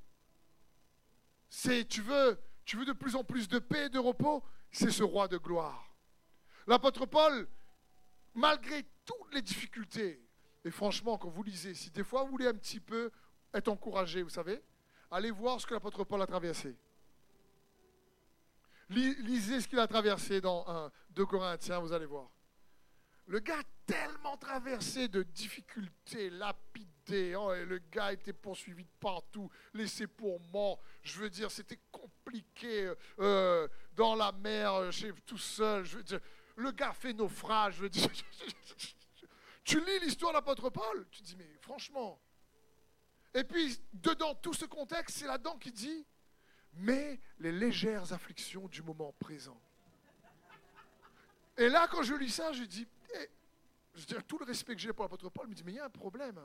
[1.49, 4.43] C'est, tu veux, tu veux de plus en plus de paix et de repos,
[4.73, 5.97] c'est ce roi de gloire.
[6.67, 7.49] L'apôtre Paul,
[8.35, 10.21] malgré toutes les difficultés,
[10.65, 13.13] et franchement, quand vous lisez, si des fois vous voulez un petit peu
[13.53, 14.61] être encouragé, vous savez,
[15.11, 16.77] allez voir ce que l'apôtre Paul a traversé.
[18.89, 22.34] Lisez ce qu'il a traversé dans 1, 2 Corinthiens, vous allez voir.
[23.27, 29.51] Le gars tellement traversé de difficultés, lapidé, oh, et le gars était poursuivi de partout,
[29.73, 30.81] laissé pour mort.
[31.03, 35.85] Je veux dire, c'était compliqué euh, dans la mer, chez, tout seul.
[35.85, 36.21] Je veux dire,
[36.57, 37.77] le gars fait naufrage.
[37.77, 38.07] Je dis,
[39.65, 42.21] tu lis l'histoire de l'apôtre Paul, tu dis, mais franchement.
[43.33, 46.07] Et puis, dedans tout ce contexte, c'est là-dedans qui dit,
[46.75, 49.61] mais les légères afflictions du moment présent.
[51.57, 53.31] Et là, quand je lis ça, je dis, eh,
[53.95, 55.81] je dis tout le respect que j'ai pour l'apôtre Paul, me dit, mais il y
[55.81, 56.41] a un problème.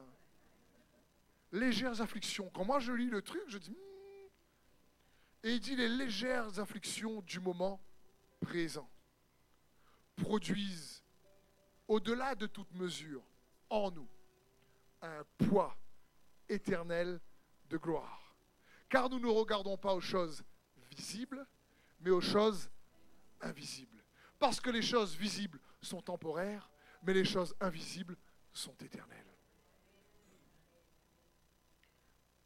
[1.51, 2.49] Légères afflictions.
[2.53, 5.45] Quand moi je lis le truc, je dis, hmm.
[5.45, 7.81] et il dit les légères afflictions du moment
[8.39, 8.89] présent
[10.15, 11.03] produisent,
[11.87, 13.23] au-delà de toute mesure,
[13.69, 14.07] en nous,
[15.01, 15.75] un poids
[16.47, 17.19] éternel
[17.69, 18.35] de gloire.
[18.89, 20.43] Car nous ne regardons pas aux choses
[20.91, 21.45] visibles,
[22.01, 22.69] mais aux choses
[23.41, 24.03] invisibles.
[24.39, 26.69] Parce que les choses visibles sont temporaires,
[27.03, 28.17] mais les choses invisibles
[28.53, 29.25] sont éternelles.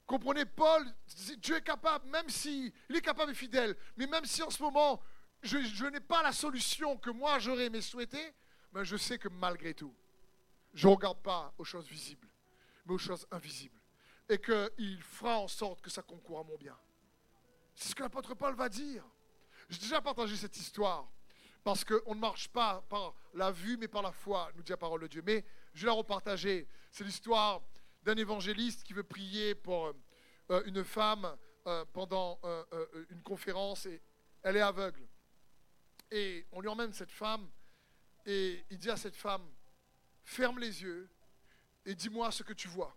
[0.06, 0.86] Comprenez, Paul,
[1.38, 4.62] Dieu est capable, même si, il est capable et fidèle, mais même si en ce
[4.62, 5.02] moment,
[5.42, 8.34] je, n'ai pas la solution que moi j'aurais aimé souhaiter,
[8.74, 9.94] mais je sais que malgré tout,
[10.74, 12.28] je ne regarde pas aux choses visibles,
[12.86, 13.80] mais aux choses invisibles.
[14.30, 16.78] Et qu'il fera en sorte que ça concourt à mon bien.
[17.76, 19.04] C'est ce que l'apôtre Paul va dire.
[19.70, 21.12] J'ai déjà partagé cette histoire,
[21.64, 24.78] parce qu'on ne marche pas par la vue, mais par la foi, nous dit la
[24.78, 25.24] parole de Dieu.
[25.26, 26.68] Mais je vais la repartager.
[26.92, 27.62] C'est l'histoire
[28.04, 29.94] d'un évangéliste qui veut prier pour
[30.52, 31.38] euh, une femme
[31.68, 34.02] euh, pendant euh, une conférence et
[34.42, 35.08] elle est aveugle.
[36.12, 37.50] Et on lui emmène cette femme
[38.26, 39.50] et il dit à cette femme,
[40.24, 41.10] ferme les yeux
[41.86, 42.96] et dis-moi ce que tu vois.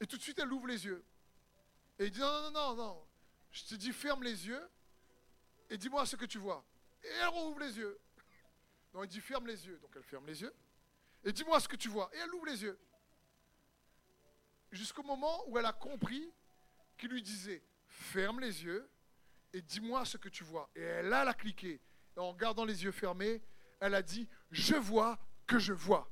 [0.00, 1.04] Et tout de suite, elle ouvre les yeux.
[1.98, 3.06] Et il dit, non, non, non, non,
[3.50, 4.70] je te dis, ferme les yeux
[5.68, 6.64] et dis-moi ce que tu vois.
[7.02, 7.98] Et elle rouvre les yeux.
[8.92, 9.78] Donc il dit, ferme les yeux.
[9.78, 10.54] Donc elle ferme les yeux.
[11.24, 12.10] Et dis-moi ce que tu vois.
[12.14, 12.78] Et elle ouvre les yeux.
[14.70, 16.32] Jusqu'au moment où elle a compris
[16.96, 18.90] qu'il lui disait, ferme les yeux
[19.52, 20.68] et dis-moi ce que tu vois.
[20.74, 21.80] Et elle a la cliqué
[22.18, 23.42] en gardant les yeux fermés,
[23.80, 26.10] elle a dit, je vois que je vois.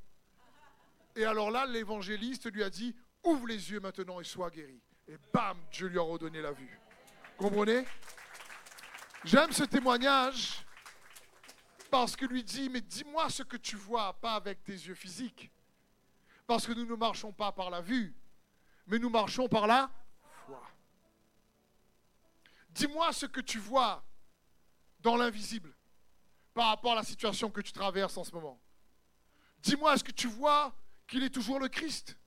[1.15, 4.81] Et alors là, l'évangéliste lui a dit, ouvre les yeux maintenant et sois guéri.
[5.09, 6.79] Et bam, Dieu lui a redonné la vue.
[7.37, 7.85] Comprenez?
[9.25, 10.65] J'aime ce témoignage
[11.97, 15.51] parce que lui dit, mais dis-moi ce que tu vois, pas avec tes yeux physiques.
[16.47, 18.15] Parce que nous ne marchons pas par la vue,
[18.87, 19.91] mais nous marchons par la
[20.45, 20.63] foi.
[22.69, 24.05] Dis-moi ce que tu vois
[25.01, 25.75] dans l'invisible
[26.53, 28.61] par rapport à la situation que tu traverses en ce moment.
[29.61, 30.75] Dis-moi, est-ce que tu vois
[31.09, 32.19] qu'il est toujours le Christ?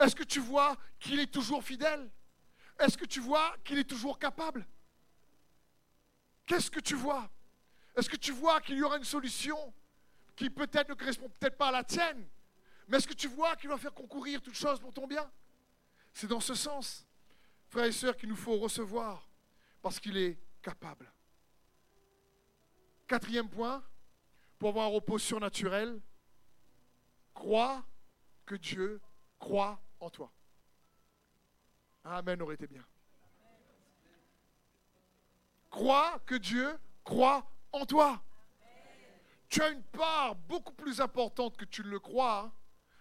[0.00, 2.10] Est-ce que tu vois qu'il est toujours fidèle?
[2.78, 4.66] Est-ce que tu vois qu'il est toujours capable?
[6.46, 7.30] Qu'est-ce que tu vois?
[7.96, 9.72] Est-ce que tu vois qu'il y aura une solution
[10.36, 12.28] qui peut-être ne correspond peut-être pas à la tienne
[12.88, 15.30] Mais est-ce que tu vois qu'il va faire concourir toute chose pour ton bien?
[16.12, 17.06] C'est dans ce sens,
[17.68, 19.26] frères et sœurs, qu'il nous faut recevoir
[19.80, 21.10] parce qu'il est capable.
[23.06, 23.82] Quatrième point,
[24.58, 26.00] pour avoir un repos surnaturel,
[27.32, 27.84] crois
[28.44, 29.00] que Dieu
[29.38, 30.30] croit en toi.
[32.04, 32.84] Amen aurait été bien.
[35.70, 38.22] Crois que Dieu croit en toi.
[39.48, 42.52] Tu as une part beaucoup plus importante que tu ne le crois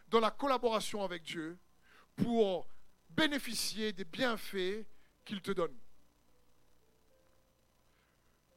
[0.09, 1.57] dans la collaboration avec Dieu
[2.15, 2.67] pour
[3.09, 4.86] bénéficier des bienfaits
[5.23, 5.76] qu'il te donne.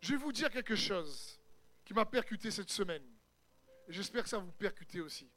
[0.01, 1.41] Je vais vous dire quelque chose
[1.85, 3.05] qui m'a percuté cette semaine.
[3.89, 5.29] Et j'espère que ça vous percuter aussi.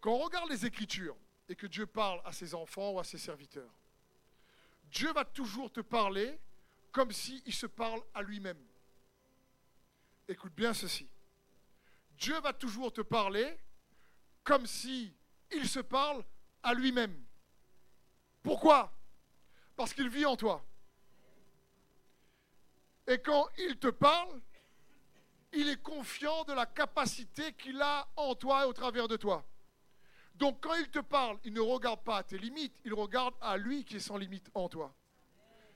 [0.00, 1.16] Quand on regarde les Écritures
[1.48, 3.72] et que Dieu parle à ses enfants ou à ses serviteurs,
[4.84, 6.38] Dieu va toujours te parler
[6.92, 8.62] comme s'il se parle à lui-même.
[10.28, 11.08] Écoute bien ceci.
[12.12, 13.58] Dieu va toujours te parler
[14.42, 15.14] comme si
[15.52, 16.24] il se parle
[16.62, 17.24] à lui-même.
[18.42, 18.92] Pourquoi?
[19.76, 20.64] Parce qu'il vit en toi.
[23.06, 24.40] Et quand il te parle,
[25.52, 29.44] il est confiant de la capacité qu'il a en toi et au travers de toi.
[30.36, 33.56] Donc quand il te parle, il ne regarde pas à tes limites, il regarde à
[33.56, 34.94] lui qui est sans limite en toi.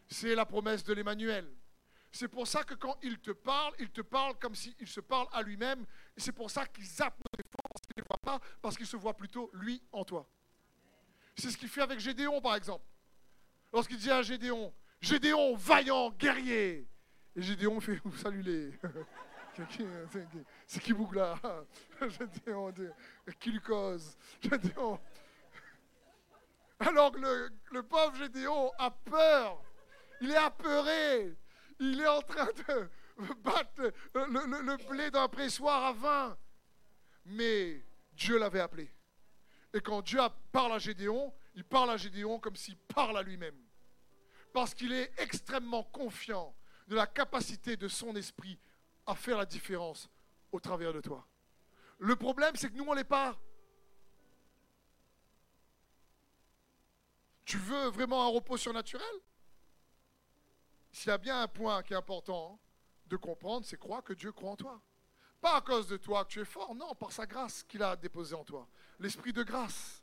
[0.08, 1.48] C'est la promesse de l'Emmanuel.
[2.10, 5.28] C'est pour ça que quand il te parle, il te parle comme s'il se parle
[5.32, 5.84] à lui-même.
[6.16, 8.86] C'est pour ça qu'il zappe nos défauts parce qu'il ne les voit pas, parce qu'il
[8.86, 10.26] se voit plutôt lui en toi.
[11.36, 12.84] C'est ce qu'il fait avec Gédéon, par exemple.
[13.72, 16.88] Lorsqu'il dit à Gédéon, Gédéon, vaillant, guerrier.
[17.36, 18.72] Et Gédéon fait, salut les.
[20.66, 21.34] C'est qui boucle là
[22.08, 22.72] Gédéon,
[23.40, 25.00] qui lui cause Gédéon.
[26.78, 29.60] Alors que le pauvre Gédéon a peur,
[30.20, 31.36] il est apeuré,
[31.78, 32.88] il est en train de
[33.42, 36.38] battre le, blé d'un pressoir à vin.
[37.24, 38.90] Mais Dieu l'avait appelé.
[39.74, 40.20] Et quand Dieu
[40.50, 43.58] parle à Gédéon, il parle à Gédéon comme s'il parle à lui-même.
[44.52, 46.54] Parce qu'il est extrêmement confiant
[46.86, 48.58] de la capacité de son esprit
[49.06, 50.08] à faire la différence
[50.52, 51.26] au travers de toi.
[51.98, 53.36] Le problème, c'est que nous, on n'est pas.
[57.44, 59.06] Tu veux vraiment un repos surnaturel?
[60.92, 62.58] S'il y a bien un point qui est important
[63.06, 64.80] de comprendre, c'est croire que Dieu croit en toi.
[65.40, 67.96] Pas à cause de toi que tu es fort, non, par sa grâce qu'il a
[67.96, 68.68] déposée en toi.
[68.98, 70.02] L'esprit de grâce.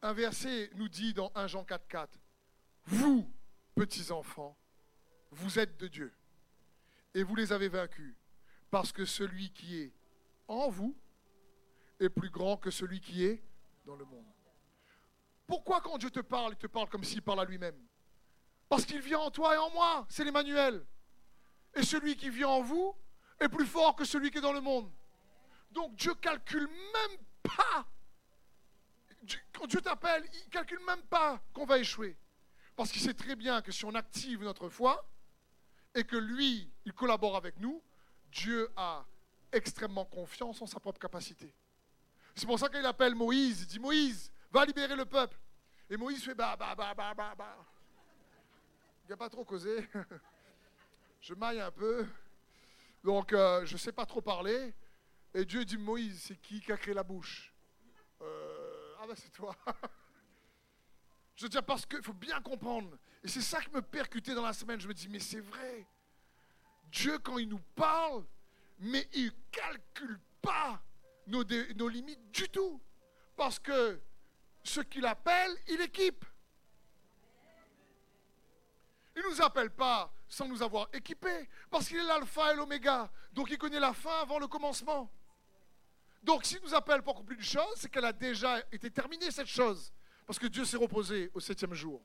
[0.00, 2.18] Un verset nous dit dans 1 Jean 4, 4,
[2.86, 3.30] Vous,
[3.74, 4.56] petits enfants,
[5.30, 6.12] vous êtes de Dieu
[7.14, 8.14] et vous les avez vaincus,
[8.70, 9.92] parce que celui qui est
[10.48, 10.96] en vous
[12.00, 13.42] est plus grand que celui qui est
[13.84, 14.26] dans le monde.
[15.52, 17.78] Pourquoi quand Dieu te parle, il te parle comme s'il parle à lui-même?
[18.70, 20.82] Parce qu'il vit en toi et en moi, c'est l'Emmanuel.
[21.74, 22.96] Et celui qui vit en vous
[23.38, 24.90] est plus fort que celui qui est dans le monde.
[25.70, 27.86] Donc Dieu calcule même pas.
[29.52, 32.16] Quand Dieu t'appelle, il calcule même pas qu'on va échouer.
[32.74, 35.06] Parce qu'il sait très bien que si on active notre foi,
[35.94, 37.82] et que lui, il collabore avec nous,
[38.30, 39.04] Dieu a
[39.52, 41.54] extrêmement confiance en sa propre capacité.
[42.34, 45.38] C'est pour ça qu'il appelle Moïse, il dit Moïse, va libérer le peuple.
[45.88, 47.56] Et Moïse fait bah, bah, bah, bah, bah, bah.
[49.04, 49.88] Il n'a pas trop causé.
[51.20, 52.06] je maille un peu.
[53.02, 54.74] Donc, euh, je ne sais pas trop parler.
[55.34, 57.52] Et Dieu dit Moïse, c'est qui qui a créé la bouche?
[58.20, 59.56] Euh, Ah ben c'est toi.
[61.36, 62.96] je veux dire, parce qu'il faut bien comprendre.
[63.24, 64.80] Et c'est ça qui me percutait dans la semaine.
[64.80, 65.86] Je me dis, mais c'est vrai.
[66.90, 68.24] Dieu, quand il nous parle,
[68.78, 70.82] mais il ne calcule pas
[71.26, 72.80] nos limites du tout.
[73.34, 74.00] Parce que
[74.62, 76.24] ce qu'il appelle, il équipe.
[79.14, 83.10] Il ne nous appelle pas sans nous avoir équipés, parce qu'il est l'alpha et l'oméga.
[83.32, 85.10] Donc il connaît la fin avant le commencement.
[86.22, 89.48] Donc s'il nous appelle pour accomplir une chose, c'est qu'elle a déjà été terminée, cette
[89.48, 89.92] chose.
[90.26, 92.00] Parce que Dieu s'est reposé au septième jour.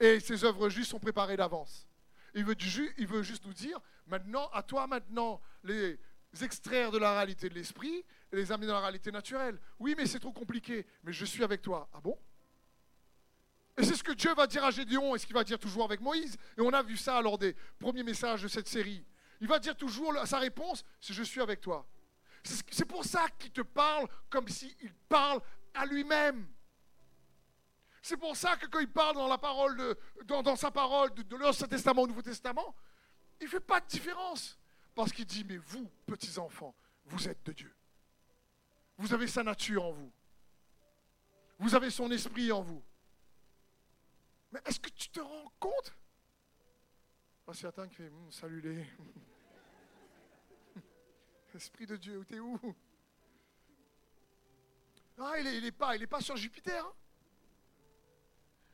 [0.00, 1.86] Et ses œuvres justes sont préparées d'avance.
[2.34, 2.56] Il veut,
[2.98, 6.00] il veut juste nous dire, maintenant, à toi maintenant, les
[6.40, 9.60] extraire de la réalité de l'esprit et les amener dans la réalité naturelle.
[9.78, 11.88] Oui, mais c'est trop compliqué, mais je suis avec toi.
[11.92, 12.18] Ah bon?
[13.76, 15.84] Et c'est ce que Dieu va dire à Gédéon et ce qu'il va dire toujours
[15.84, 16.36] avec Moïse.
[16.56, 19.04] Et on a vu ça lors des premiers messages de cette série.
[19.40, 21.86] Il va dire toujours sa réponse, c'est je suis avec toi.
[22.44, 25.40] C'est pour ça qu'il te parle comme s'il parle
[25.74, 26.46] à lui-même.
[28.02, 31.36] C'est pour ça que quand il parle dans, la parole de, dans, sa parole de,
[31.36, 32.74] l'Ancien Testament au Nouveau Testament,
[33.40, 34.58] il ne fait pas de différence.
[34.94, 36.74] Parce qu'il dit, mais vous, petits enfants,
[37.06, 37.74] vous êtes de Dieu.
[38.98, 40.12] Vous avez sa nature en vous.
[41.58, 42.82] Vous avez son esprit en vous.
[44.50, 45.96] Mais est-ce que tu te rends compte?
[47.46, 48.86] Pas certains qui font hum, Salut les.
[51.54, 52.58] Esprit de Dieu, t'es où?
[55.18, 56.84] Ah, il n'est est pas, il est pas sur Jupiter.
[56.84, 56.92] Hein.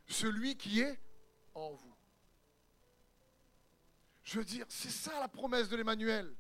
[0.07, 0.99] Celui qui est
[1.55, 1.98] en vous.
[4.29, 6.37] Je veux dire, c'est ça la promesse de l'Emmanuel.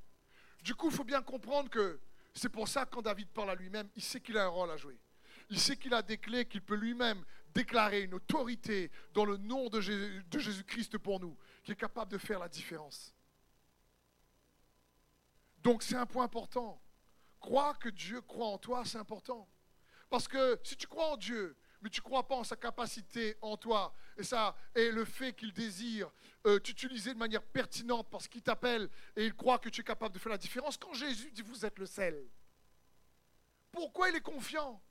[0.62, 1.99] Du coup, il faut bien comprendre que
[2.34, 4.70] c'est pour ça que quand David parle à lui-même, il sait qu'il a un rôle
[4.70, 5.01] à jouer.
[5.49, 7.24] Il sait qu'il a des clés, qu'il peut lui-même
[7.55, 11.34] déclarer une autorité dans le nom de Jésus-Christ pour nous,
[11.64, 13.14] qui est capable de faire la différence.
[15.62, 16.82] Donc c'est un point important.
[17.41, 19.49] Croire que Dieu croit en toi, c'est important.
[20.11, 23.37] Parce que si tu crois en Dieu, mais tu ne crois pas en sa capacité
[23.41, 26.11] en toi, et, ça, et le fait qu'il désire
[26.47, 30.14] euh, t'utiliser de manière pertinente parce qu'il t'appelle et il croit que tu es capable
[30.14, 32.29] de faire la différence, quand Jésus dit vous êtes le sel,
[33.70, 34.83] pourquoi il est confiant?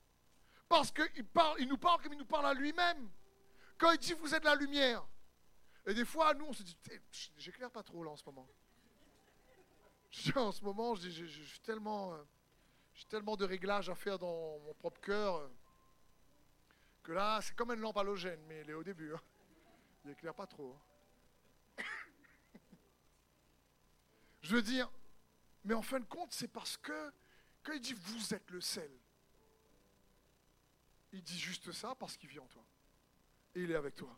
[0.70, 3.10] Parce qu'il nous parle comme il nous parle à lui-même.
[3.78, 5.06] Quand il dit vous êtes la lumière,
[5.88, 6.78] et des fois, nous, on se dit,
[7.38, 8.48] j'éclaire pas trop là en ce moment.
[10.36, 12.24] En ce moment, j'ai tellement, euh,
[13.08, 15.50] tellement de réglages à faire dans mon propre cœur
[17.08, 19.14] que là, c'est comme une lampe halogène, mais elle est au début.
[19.14, 19.22] Hein.
[20.04, 20.76] Il n'éclaire pas trop.
[21.78, 21.84] Hein.
[24.42, 24.92] Je veux dire,
[25.64, 27.14] mais en fin de compte, c'est parce que
[27.64, 28.92] quand il dit vous êtes le sel,
[31.14, 32.66] il dit juste ça parce qu'il vit en toi.
[33.56, 34.14] Et il est avec toi.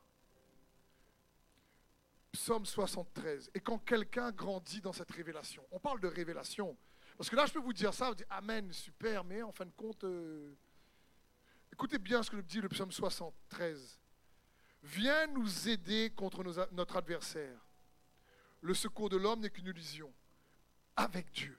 [2.32, 3.52] Psaume 73.
[3.54, 6.76] Et quand quelqu'un grandit dans cette révélation, on parle de révélation.
[7.18, 9.68] Parce que là, je peux vous dire ça, vous dites Amen, super, mais en fin
[9.68, 10.56] de compte, euh,
[11.80, 14.02] Écoutez bien ce que dit le psaume 73.
[14.84, 17.58] Viens nous aider contre notre adversaire.
[18.60, 20.14] Le secours de l'homme n'est qu'une illusion.
[20.98, 21.58] Avec Dieu,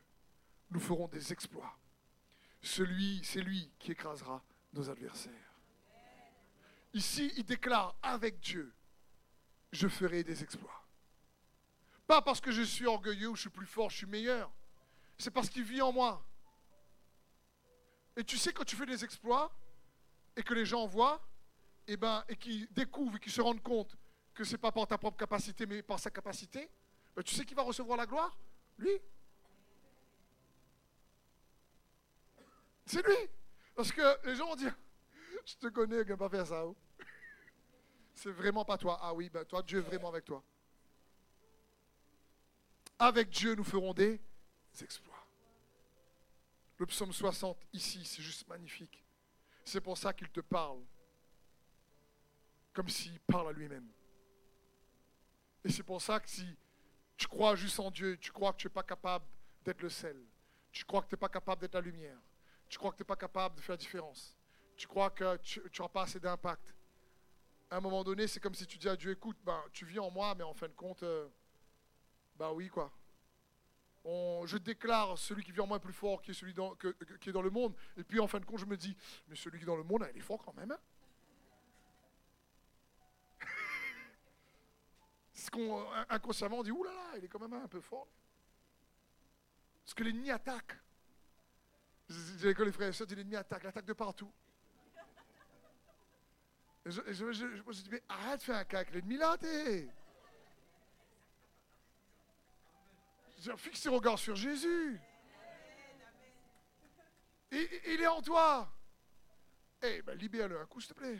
[0.72, 1.74] nous ferons des exploits.
[2.60, 4.44] Celui, c'est lui qui écrasera
[4.74, 5.54] nos adversaires.
[6.92, 8.74] Ici, il déclare avec Dieu,
[9.72, 10.86] je ferai des exploits.
[12.06, 14.52] Pas parce que je suis orgueilleux ou je suis plus fort, je suis meilleur.
[15.16, 16.22] C'est parce qu'il vit en moi.
[18.18, 19.50] Et tu sais, quand tu fais des exploits,
[20.40, 21.20] et que les gens voient,
[21.86, 23.94] et, eh ben, et qui découvrent et qui se rendent compte
[24.32, 26.70] que ce n'est pas par ta propre capacité, mais par sa capacité,
[27.14, 28.34] ben, tu sais qui va recevoir la gloire?
[28.78, 28.98] Lui.
[32.86, 33.28] C'est lui.
[33.74, 34.74] Parce que les gens vont dire,
[35.44, 36.64] je te connais, ne pas faire ça.
[36.64, 36.74] Oh.
[38.14, 38.98] C'est vraiment pas toi.
[39.02, 40.42] Ah oui, ben toi, Dieu est vraiment avec toi.
[42.98, 44.18] Avec Dieu, nous ferons des
[44.80, 45.26] exploits.
[46.78, 49.04] Le psaume 60, ici, c'est juste magnifique.
[49.64, 50.80] C'est pour ça qu'il te parle,
[52.72, 53.88] comme s'il parle à lui-même.
[55.64, 56.56] Et c'est pour ça que si
[57.16, 59.24] tu crois juste en Dieu, tu crois que tu n'es pas capable
[59.64, 60.16] d'être le sel,
[60.72, 62.18] tu crois que tu n'es pas capable d'être la lumière,
[62.68, 64.36] tu crois que tu n'es pas capable de faire la différence,
[64.76, 66.74] tu crois que tu n'auras pas assez d'impact.
[67.70, 69.98] À un moment donné, c'est comme si tu dis à Dieu, écoute, ben, tu vis
[69.98, 71.04] en moi, mais en fin de compte,
[72.34, 72.90] bah oui, quoi
[74.04, 76.54] je déclare celui qui vit en moi plus fort qui est celui
[77.20, 77.74] qui est dans le monde.
[77.96, 78.96] Et puis en fin de compte, je me dis,
[79.28, 80.72] mais celui qui est dans le monde, il est fort quand même.
[80.72, 80.78] Hein
[85.32, 88.08] Ce qu'on inconsciemment on dit, oulala, il est quand même un peu fort.
[89.84, 90.76] Parce que l'ennemi attaque.
[92.38, 94.32] J'ai que les frères et sœurs, l'ennemi attaque, il attaque de partout.
[96.86, 99.88] Et je, me suis dit, mais arrête de faire un cac, l'ennemi là, t'es.
[103.56, 105.00] Fixe tes regards sur Jésus.
[107.50, 108.70] Il, est en toi.
[109.82, 111.18] Eh ben, libère-le un coup, s'il te plaît.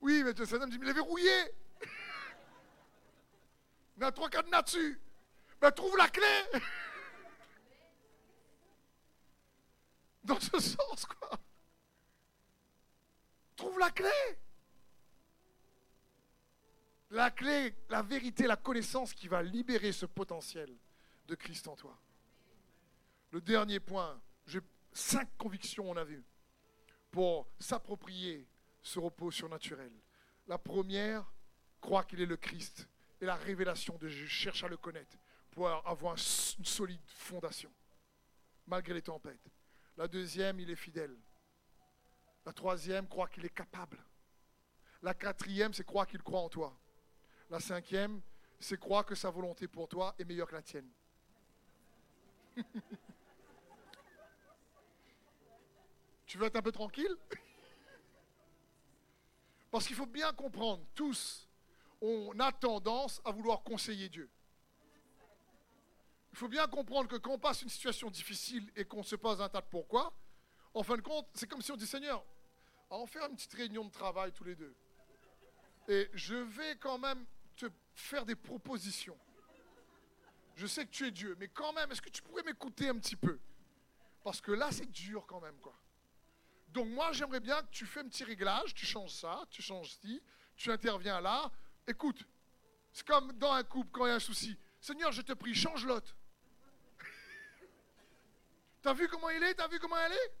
[0.00, 1.54] Oui, mais ça me dit, mais il est verrouillé.
[3.96, 5.00] Il y a trois cadenas dessus.
[5.60, 6.26] Ben, trouve la clé.
[10.24, 11.40] Dans ce sens, quoi.
[13.56, 14.38] Trouve la clé
[17.10, 20.74] la clé, la vérité, la connaissance qui va libérer ce potentiel
[21.26, 21.98] de Christ en toi.
[23.30, 24.60] Le dernier point, j'ai
[24.92, 26.24] cinq convictions, on a vu,
[27.10, 28.46] pour s'approprier
[28.82, 29.92] ce repos surnaturel.
[30.46, 31.30] La première,
[31.80, 32.88] croire qu'il est le Christ
[33.20, 35.16] et la révélation de Jésus, cherche à le connaître
[35.50, 36.14] pour avoir
[36.58, 37.72] une solide fondation,
[38.66, 39.50] malgré les tempêtes.
[39.96, 41.16] La deuxième, il est fidèle.
[42.46, 43.98] La troisième, croire qu'il est capable.
[45.02, 46.78] La quatrième, c'est croire qu'il croit en toi.
[47.50, 48.20] La cinquième,
[48.60, 50.90] c'est croire que sa volonté pour toi est meilleure que la tienne.
[56.26, 57.16] tu veux être un peu tranquille?
[59.70, 61.48] Parce qu'il faut bien comprendre, tous,
[62.00, 64.28] on a tendance à vouloir conseiller Dieu.
[66.32, 69.40] Il faut bien comprendre que quand on passe une situation difficile et qu'on se pose
[69.40, 70.12] un tas de pourquoi,
[70.74, 72.24] en fin de compte, c'est comme si on dit Seigneur,
[72.90, 74.74] à en faire une petite réunion de travail tous les deux.
[75.88, 77.24] Et je vais quand même
[78.00, 79.18] faire des propositions.
[80.56, 82.98] Je sais que tu es Dieu, mais quand même, est-ce que tu pourrais m'écouter un
[82.98, 83.38] petit peu?
[84.24, 85.74] Parce que là, c'est dur quand même, quoi.
[86.68, 89.94] Donc moi, j'aimerais bien que tu fais un petit réglage, tu changes ça, tu changes
[90.00, 90.22] ci,
[90.56, 91.50] tu interviens là.
[91.86, 92.24] Écoute,
[92.92, 94.56] c'est comme dans un couple quand il y a un souci.
[94.80, 96.14] Seigneur, je te prie, change l'autre.
[98.82, 99.54] T'as vu comment il est?
[99.54, 100.32] T'as vu comment elle est?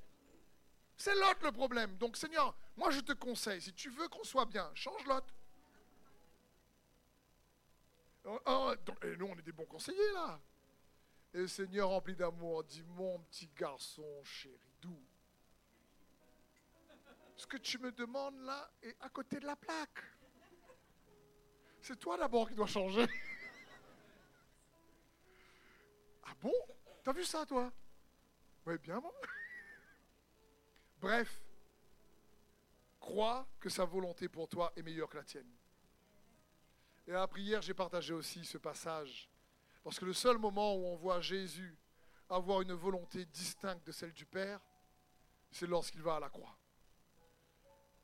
[0.96, 1.96] C'est l'autre le problème.
[1.96, 5.32] Donc Seigneur, moi je te conseille, si tu veux qu'on soit bien, change l'autre.
[8.30, 8.74] Oh, oh,
[9.04, 10.38] et nous, on est des bons conseillers là.
[11.32, 15.02] Et Seigneur rempli d'amour dit, mon petit garçon chéri, doux.
[17.36, 20.02] Ce que tu me demandes là est à côté de la plaque.
[21.80, 23.06] C'est toi d'abord qui dois changer.
[26.24, 26.52] ah bon?
[27.02, 27.72] T'as vu ça toi?
[28.66, 29.14] Oui, bien moi.
[31.00, 31.40] Bref,
[33.00, 35.57] crois que sa volonté pour toi est meilleure que la tienne.
[37.08, 39.30] Et à la prière, j'ai partagé aussi ce passage.
[39.82, 41.74] Parce que le seul moment où on voit Jésus
[42.28, 44.60] avoir une volonté distincte de celle du Père,
[45.50, 46.54] c'est lorsqu'il va à la croix.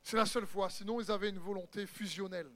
[0.01, 0.71] C'est la seule fois.
[0.71, 2.51] Sinon, ils avaient une volonté fusionnelle.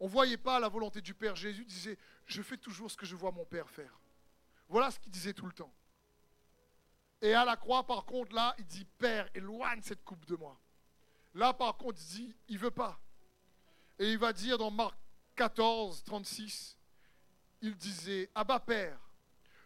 [0.00, 1.36] On ne voyait pas la volonté du Père.
[1.36, 4.00] Jésus disait, je fais toujours ce que je vois mon Père faire.
[4.68, 5.72] Voilà ce qu'il disait tout le temps.
[7.22, 10.58] Et à la croix, par contre, là, il dit, Père, éloigne cette coupe de moi.
[11.34, 13.00] Là, par contre, il dit, il veut pas.
[14.00, 15.05] Et il va dire dans Marc
[15.36, 16.76] 14, 36,
[17.60, 18.98] il disait, Abba Père,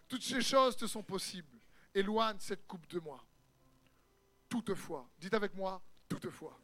[0.08, 1.58] toutes ces choses te sont possibles.
[1.94, 3.24] Éloigne cette coupe de moi.
[4.48, 6.58] Toutefois, dites avec moi, toutefois.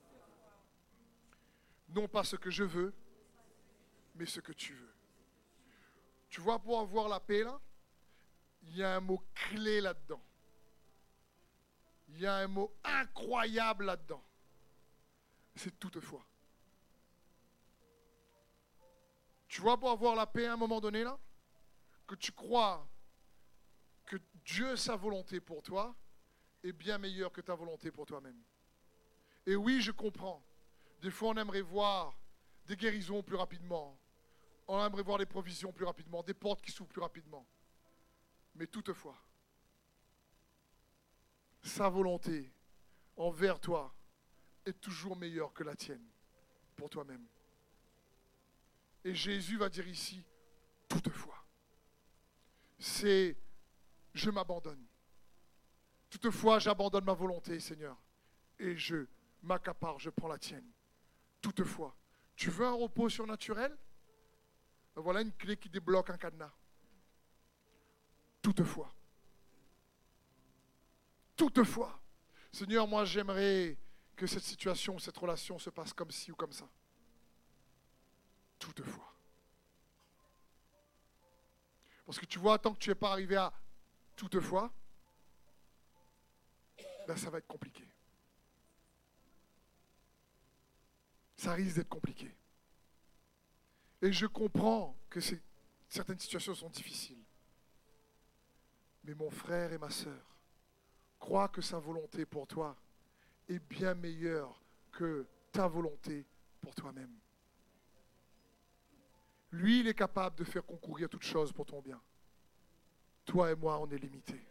[1.89, 2.93] Non pas ce que je veux,
[4.17, 4.95] mais ce que tu veux.
[6.29, 7.61] Tu vois, pour avoir la paix, là,
[8.63, 10.23] il y a un mot clé là-dedans.
[12.09, 14.25] Il y a un mot incroyable là-dedans.
[15.55, 16.27] C'est toutefois.
[19.49, 21.19] Tu vois, pour avoir la paix à un moment donné, là,
[22.07, 22.87] que tu crois
[24.05, 25.95] que Dieu, sa volonté pour toi,
[26.63, 28.41] est bien meilleure que ta volonté pour toi-même.
[29.47, 30.43] Et oui, je comprends.
[31.01, 32.19] Des fois, on aimerait voir
[32.65, 33.99] des guérisons plus rapidement.
[34.67, 37.47] On aimerait voir des provisions plus rapidement, des portes qui s'ouvrent plus rapidement.
[38.55, 39.17] Mais toutefois,
[41.63, 42.53] sa volonté
[43.17, 43.95] envers toi
[44.65, 46.05] est toujours meilleure que la tienne
[46.75, 47.27] pour toi-même.
[49.07, 50.21] Et Jésus va dire ici,
[50.89, 51.47] toutefois,
[52.77, 53.37] c'est
[54.13, 54.85] je m'abandonne.
[56.11, 57.97] Toutefois, j'abandonne ma volonté, Seigneur,
[58.59, 59.07] et je
[59.45, 60.69] m'accapare, je prends la tienne.
[61.41, 61.97] Toutefois,
[62.35, 63.79] tu veux un repos surnaturel?
[64.97, 66.53] Ben Voilà une clé qui débloque un cadenas.
[68.43, 68.93] Toutefois,
[71.37, 72.03] toutefois,
[72.51, 73.79] Seigneur, moi j'aimerais
[74.17, 76.69] que cette situation, cette relation se passe comme ci ou comme ça
[78.73, 79.13] toutefois.
[82.05, 83.53] Parce que tu vois, tant que tu n'es pas arrivé à
[84.15, 84.73] toutefois,
[87.07, 87.85] ben ça va être compliqué.
[91.37, 92.35] Ça risque d'être compliqué.
[94.03, 95.21] Et je comprends que
[95.89, 97.23] certaines situations sont difficiles.
[99.05, 100.37] Mais mon frère et ma sœur,
[101.19, 102.77] crois que sa volonté pour toi
[103.49, 104.61] est bien meilleure
[104.93, 106.27] que ta volonté
[106.61, 107.17] pour toi-même.
[109.57, 112.01] Lui, il est capable de faire concourir toutes choses pour ton bien.
[113.25, 114.47] Toi et moi, on est limités.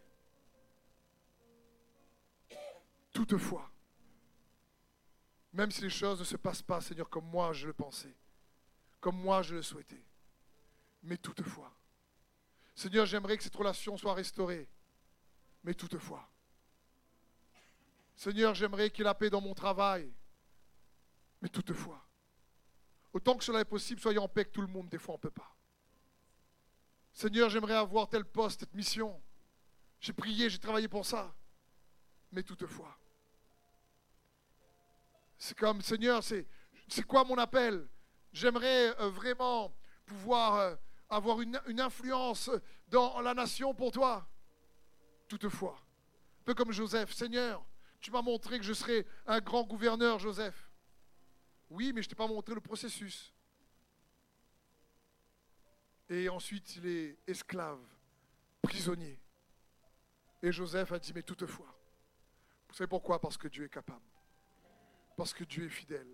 [3.12, 3.70] Toutefois,
[5.52, 8.14] même si les choses ne se passent pas, Seigneur, comme moi je le pensais,
[9.00, 10.02] comme moi je le souhaitais,
[11.04, 11.72] mais toutefois,
[12.74, 14.68] Seigneur, j'aimerais que cette relation soit restaurée,
[15.62, 16.28] mais toutefois,
[18.16, 20.12] Seigneur, j'aimerais qu'il y ait la paix dans mon travail,
[21.40, 22.05] mais toutefois,
[23.16, 24.90] Autant que cela est possible, soyons en paix avec tout le monde.
[24.90, 25.56] Des fois, on ne peut pas.
[27.14, 29.18] Seigneur, j'aimerais avoir tel poste, cette mission.
[30.00, 31.34] J'ai prié, j'ai travaillé pour ça.
[32.30, 32.94] Mais toutefois,
[35.38, 36.46] c'est comme, Seigneur, c'est,
[37.06, 37.88] quoi mon appel?
[38.34, 40.76] J'aimerais euh, vraiment pouvoir euh,
[41.08, 42.50] avoir une, une, influence
[42.88, 44.28] dans la nation pour toi.
[45.26, 45.78] Toutefois,
[46.40, 47.64] un peu comme Joseph, Seigneur,
[47.98, 50.65] tu m'as montré que je serais un grand gouverneur, Joseph.
[51.70, 53.32] Oui, mais je ne t'ai pas montré le processus.
[56.08, 57.80] Et ensuite, il est esclave,
[58.62, 59.18] prisonnier.
[60.42, 61.76] Et Joseph a dit, mais toutefois,
[62.68, 63.20] vous savez pourquoi?
[63.20, 64.04] Parce que Dieu est capable.
[65.16, 66.08] Parce que Dieu est fidèle.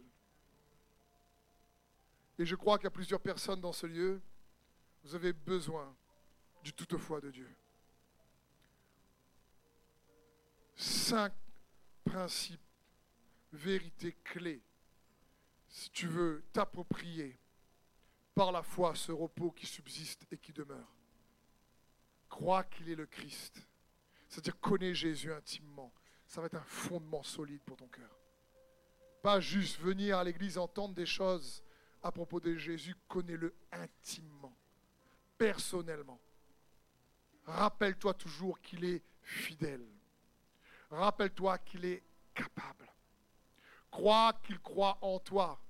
[2.39, 4.23] Et je crois qu'il y a plusieurs personnes dans ce lieu,
[5.05, 5.95] vous avez besoin
[6.63, 7.55] du toutefois de Dieu.
[10.77, 11.33] Cinq
[12.05, 12.61] principes
[13.53, 14.63] vérité clé
[15.73, 17.39] si tu veux t'approprier
[18.35, 20.95] par la foi ce repos qui subsiste et qui demeure.
[22.29, 23.67] Crois qu'il est le Christ.
[24.29, 25.93] C'est-à-dire connais Jésus intimement.
[26.27, 28.19] Ça va être un fondement solide pour ton cœur.
[29.23, 31.63] Pas juste venir à l'église entendre des choses
[32.03, 34.57] à propos de Jésus, connais-le intimement,
[35.39, 36.21] personnellement.
[37.45, 39.87] Rappelle-toi toujours qu'il est fidèle.
[40.91, 42.03] Rappelle-toi qu'il est
[42.35, 42.92] capable.
[43.93, 45.63] Crois qu'il croit en toi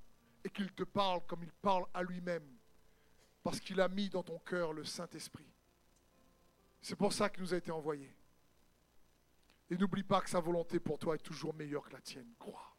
[0.45, 2.47] et qu'il te parle comme il parle à lui-même,
[3.43, 5.53] parce qu'il a mis dans ton cœur le Saint-Esprit.
[6.81, 8.14] C'est pour ça qu'il nous a été envoyé.
[9.70, 12.33] Et n'oublie pas que sa volonté pour toi est toujours meilleure que la tienne.
[12.39, 12.77] Crois.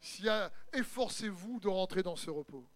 [0.00, 0.26] Si,
[0.72, 2.68] efforcez-vous de rentrer dans ce repos.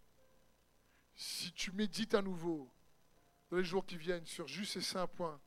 [1.14, 2.68] Si tu médites à nouveau
[3.50, 5.40] dans les jours qui viennent sur juste ces cinq points,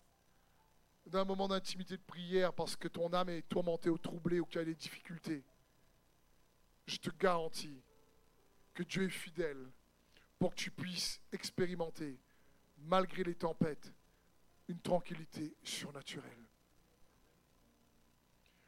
[1.05, 4.59] d'un moment d'intimité de prière parce que ton âme est tourmentée ou troublée ou qu'il
[4.59, 5.43] y a des difficultés,
[6.85, 7.81] je te garantis
[8.73, 9.71] que Dieu est fidèle
[10.39, 12.19] pour que tu puisses expérimenter,
[12.77, 13.93] malgré les tempêtes,
[14.67, 16.47] une tranquillité surnaturelle.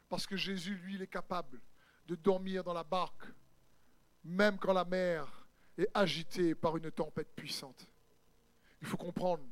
[0.10, 1.60] Parce que Jésus, lui, il est capable
[2.06, 3.26] de dormir dans la barque,
[4.24, 5.48] même quand la mer
[5.78, 7.88] est agitée par une tempête puissante.
[8.82, 9.44] Il faut comprendre,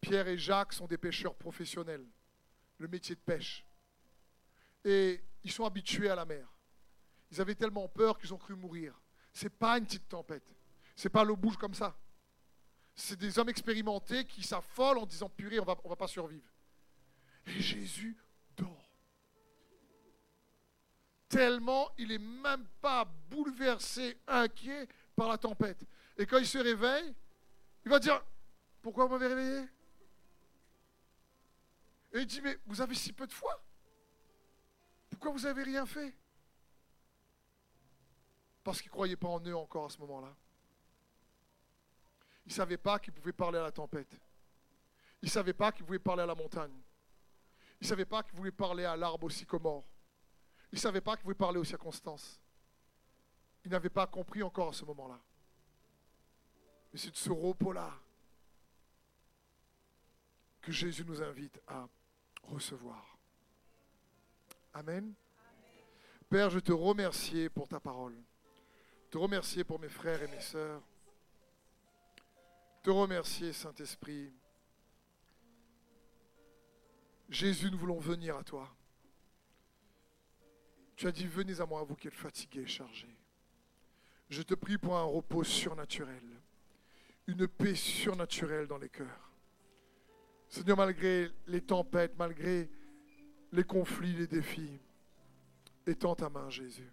[0.00, 2.06] Pierre et Jacques sont des pêcheurs professionnels,
[2.78, 3.64] le métier de pêche.
[4.84, 6.48] Et ils sont habitués à la mer.
[7.30, 9.00] Ils avaient tellement peur qu'ils ont cru mourir.
[9.32, 10.44] Ce n'est pas une petite tempête.
[10.96, 11.96] Ce n'est pas l'eau bouge comme ça.
[12.94, 16.48] C'est des hommes expérimentés qui s'affolent en disant purée, on va, ne va pas survivre.
[17.46, 18.16] Et Jésus
[18.56, 18.90] dort.
[21.28, 25.84] Tellement il n'est même pas bouleversé, inquiet par la tempête.
[26.18, 27.14] Et quand il se réveille,
[27.84, 28.22] il va dire
[28.82, 29.68] Pourquoi vous m'avez réveillé?
[32.12, 33.64] Et il dit Mais vous avez si peu de foi
[35.08, 36.14] Pourquoi vous n'avez rien fait?
[38.62, 40.34] Parce qu'ils ne croyaient pas en eux encore à ce moment-là.
[42.46, 44.20] Ils ne savaient pas qu'ils pouvaient parler à la tempête.
[45.22, 46.76] Ils ne savaient pas qu'ils pouvaient parler à la montagne.
[47.80, 49.84] Ils ne savaient pas qu'ils pouvaient parler à l'arbre au sycomore.
[50.72, 52.40] Ils ne savaient pas qu'ils pouvaient parler aux circonstances.
[53.64, 55.20] Ils n'avaient pas compris encore à ce moment-là.
[56.92, 57.92] Mais c'est de ce repos-là
[60.60, 61.88] que Jésus nous invite à
[62.42, 63.18] recevoir.
[64.74, 65.14] Amen.
[66.28, 68.16] Père, je te remercie pour ta parole.
[69.10, 70.82] Te remercier pour mes frères et mes sœurs.
[72.82, 74.32] Te remercier, Saint-Esprit.
[77.28, 78.68] Jésus, nous voulons venir à toi.
[80.96, 83.16] Tu as dit, venez à moi, vous qui êtes fatigués et chargés.
[84.28, 86.40] Je te prie pour un repos surnaturel
[87.30, 89.30] une paix surnaturelle dans les cœurs.
[90.48, 92.68] Seigneur, malgré les tempêtes, malgré
[93.52, 94.80] les conflits, les défis,
[95.86, 96.90] étends ta main, Jésus.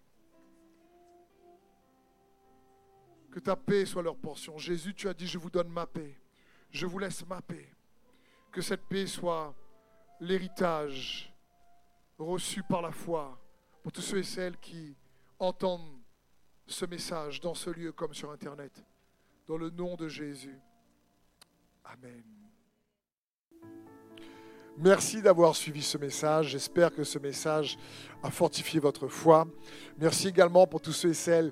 [3.31, 4.57] Que ta paix soit leur portion.
[4.57, 6.17] Jésus, tu as dit, je vous donne ma paix.
[6.71, 7.69] Je vous laisse ma paix.
[8.51, 9.53] Que cette paix soit
[10.19, 11.33] l'héritage
[12.17, 13.39] reçu par la foi
[13.83, 14.95] pour tous ceux et celles qui
[15.39, 15.99] entendent
[16.65, 18.83] ce message dans ce lieu comme sur Internet.
[19.47, 20.59] Dans le nom de Jésus.
[21.85, 22.23] Amen.
[24.79, 26.49] Merci d'avoir suivi ce message.
[26.49, 27.79] J'espère que ce message
[28.21, 29.47] a fortifié votre foi.
[29.97, 31.51] Merci également pour tous ceux et celles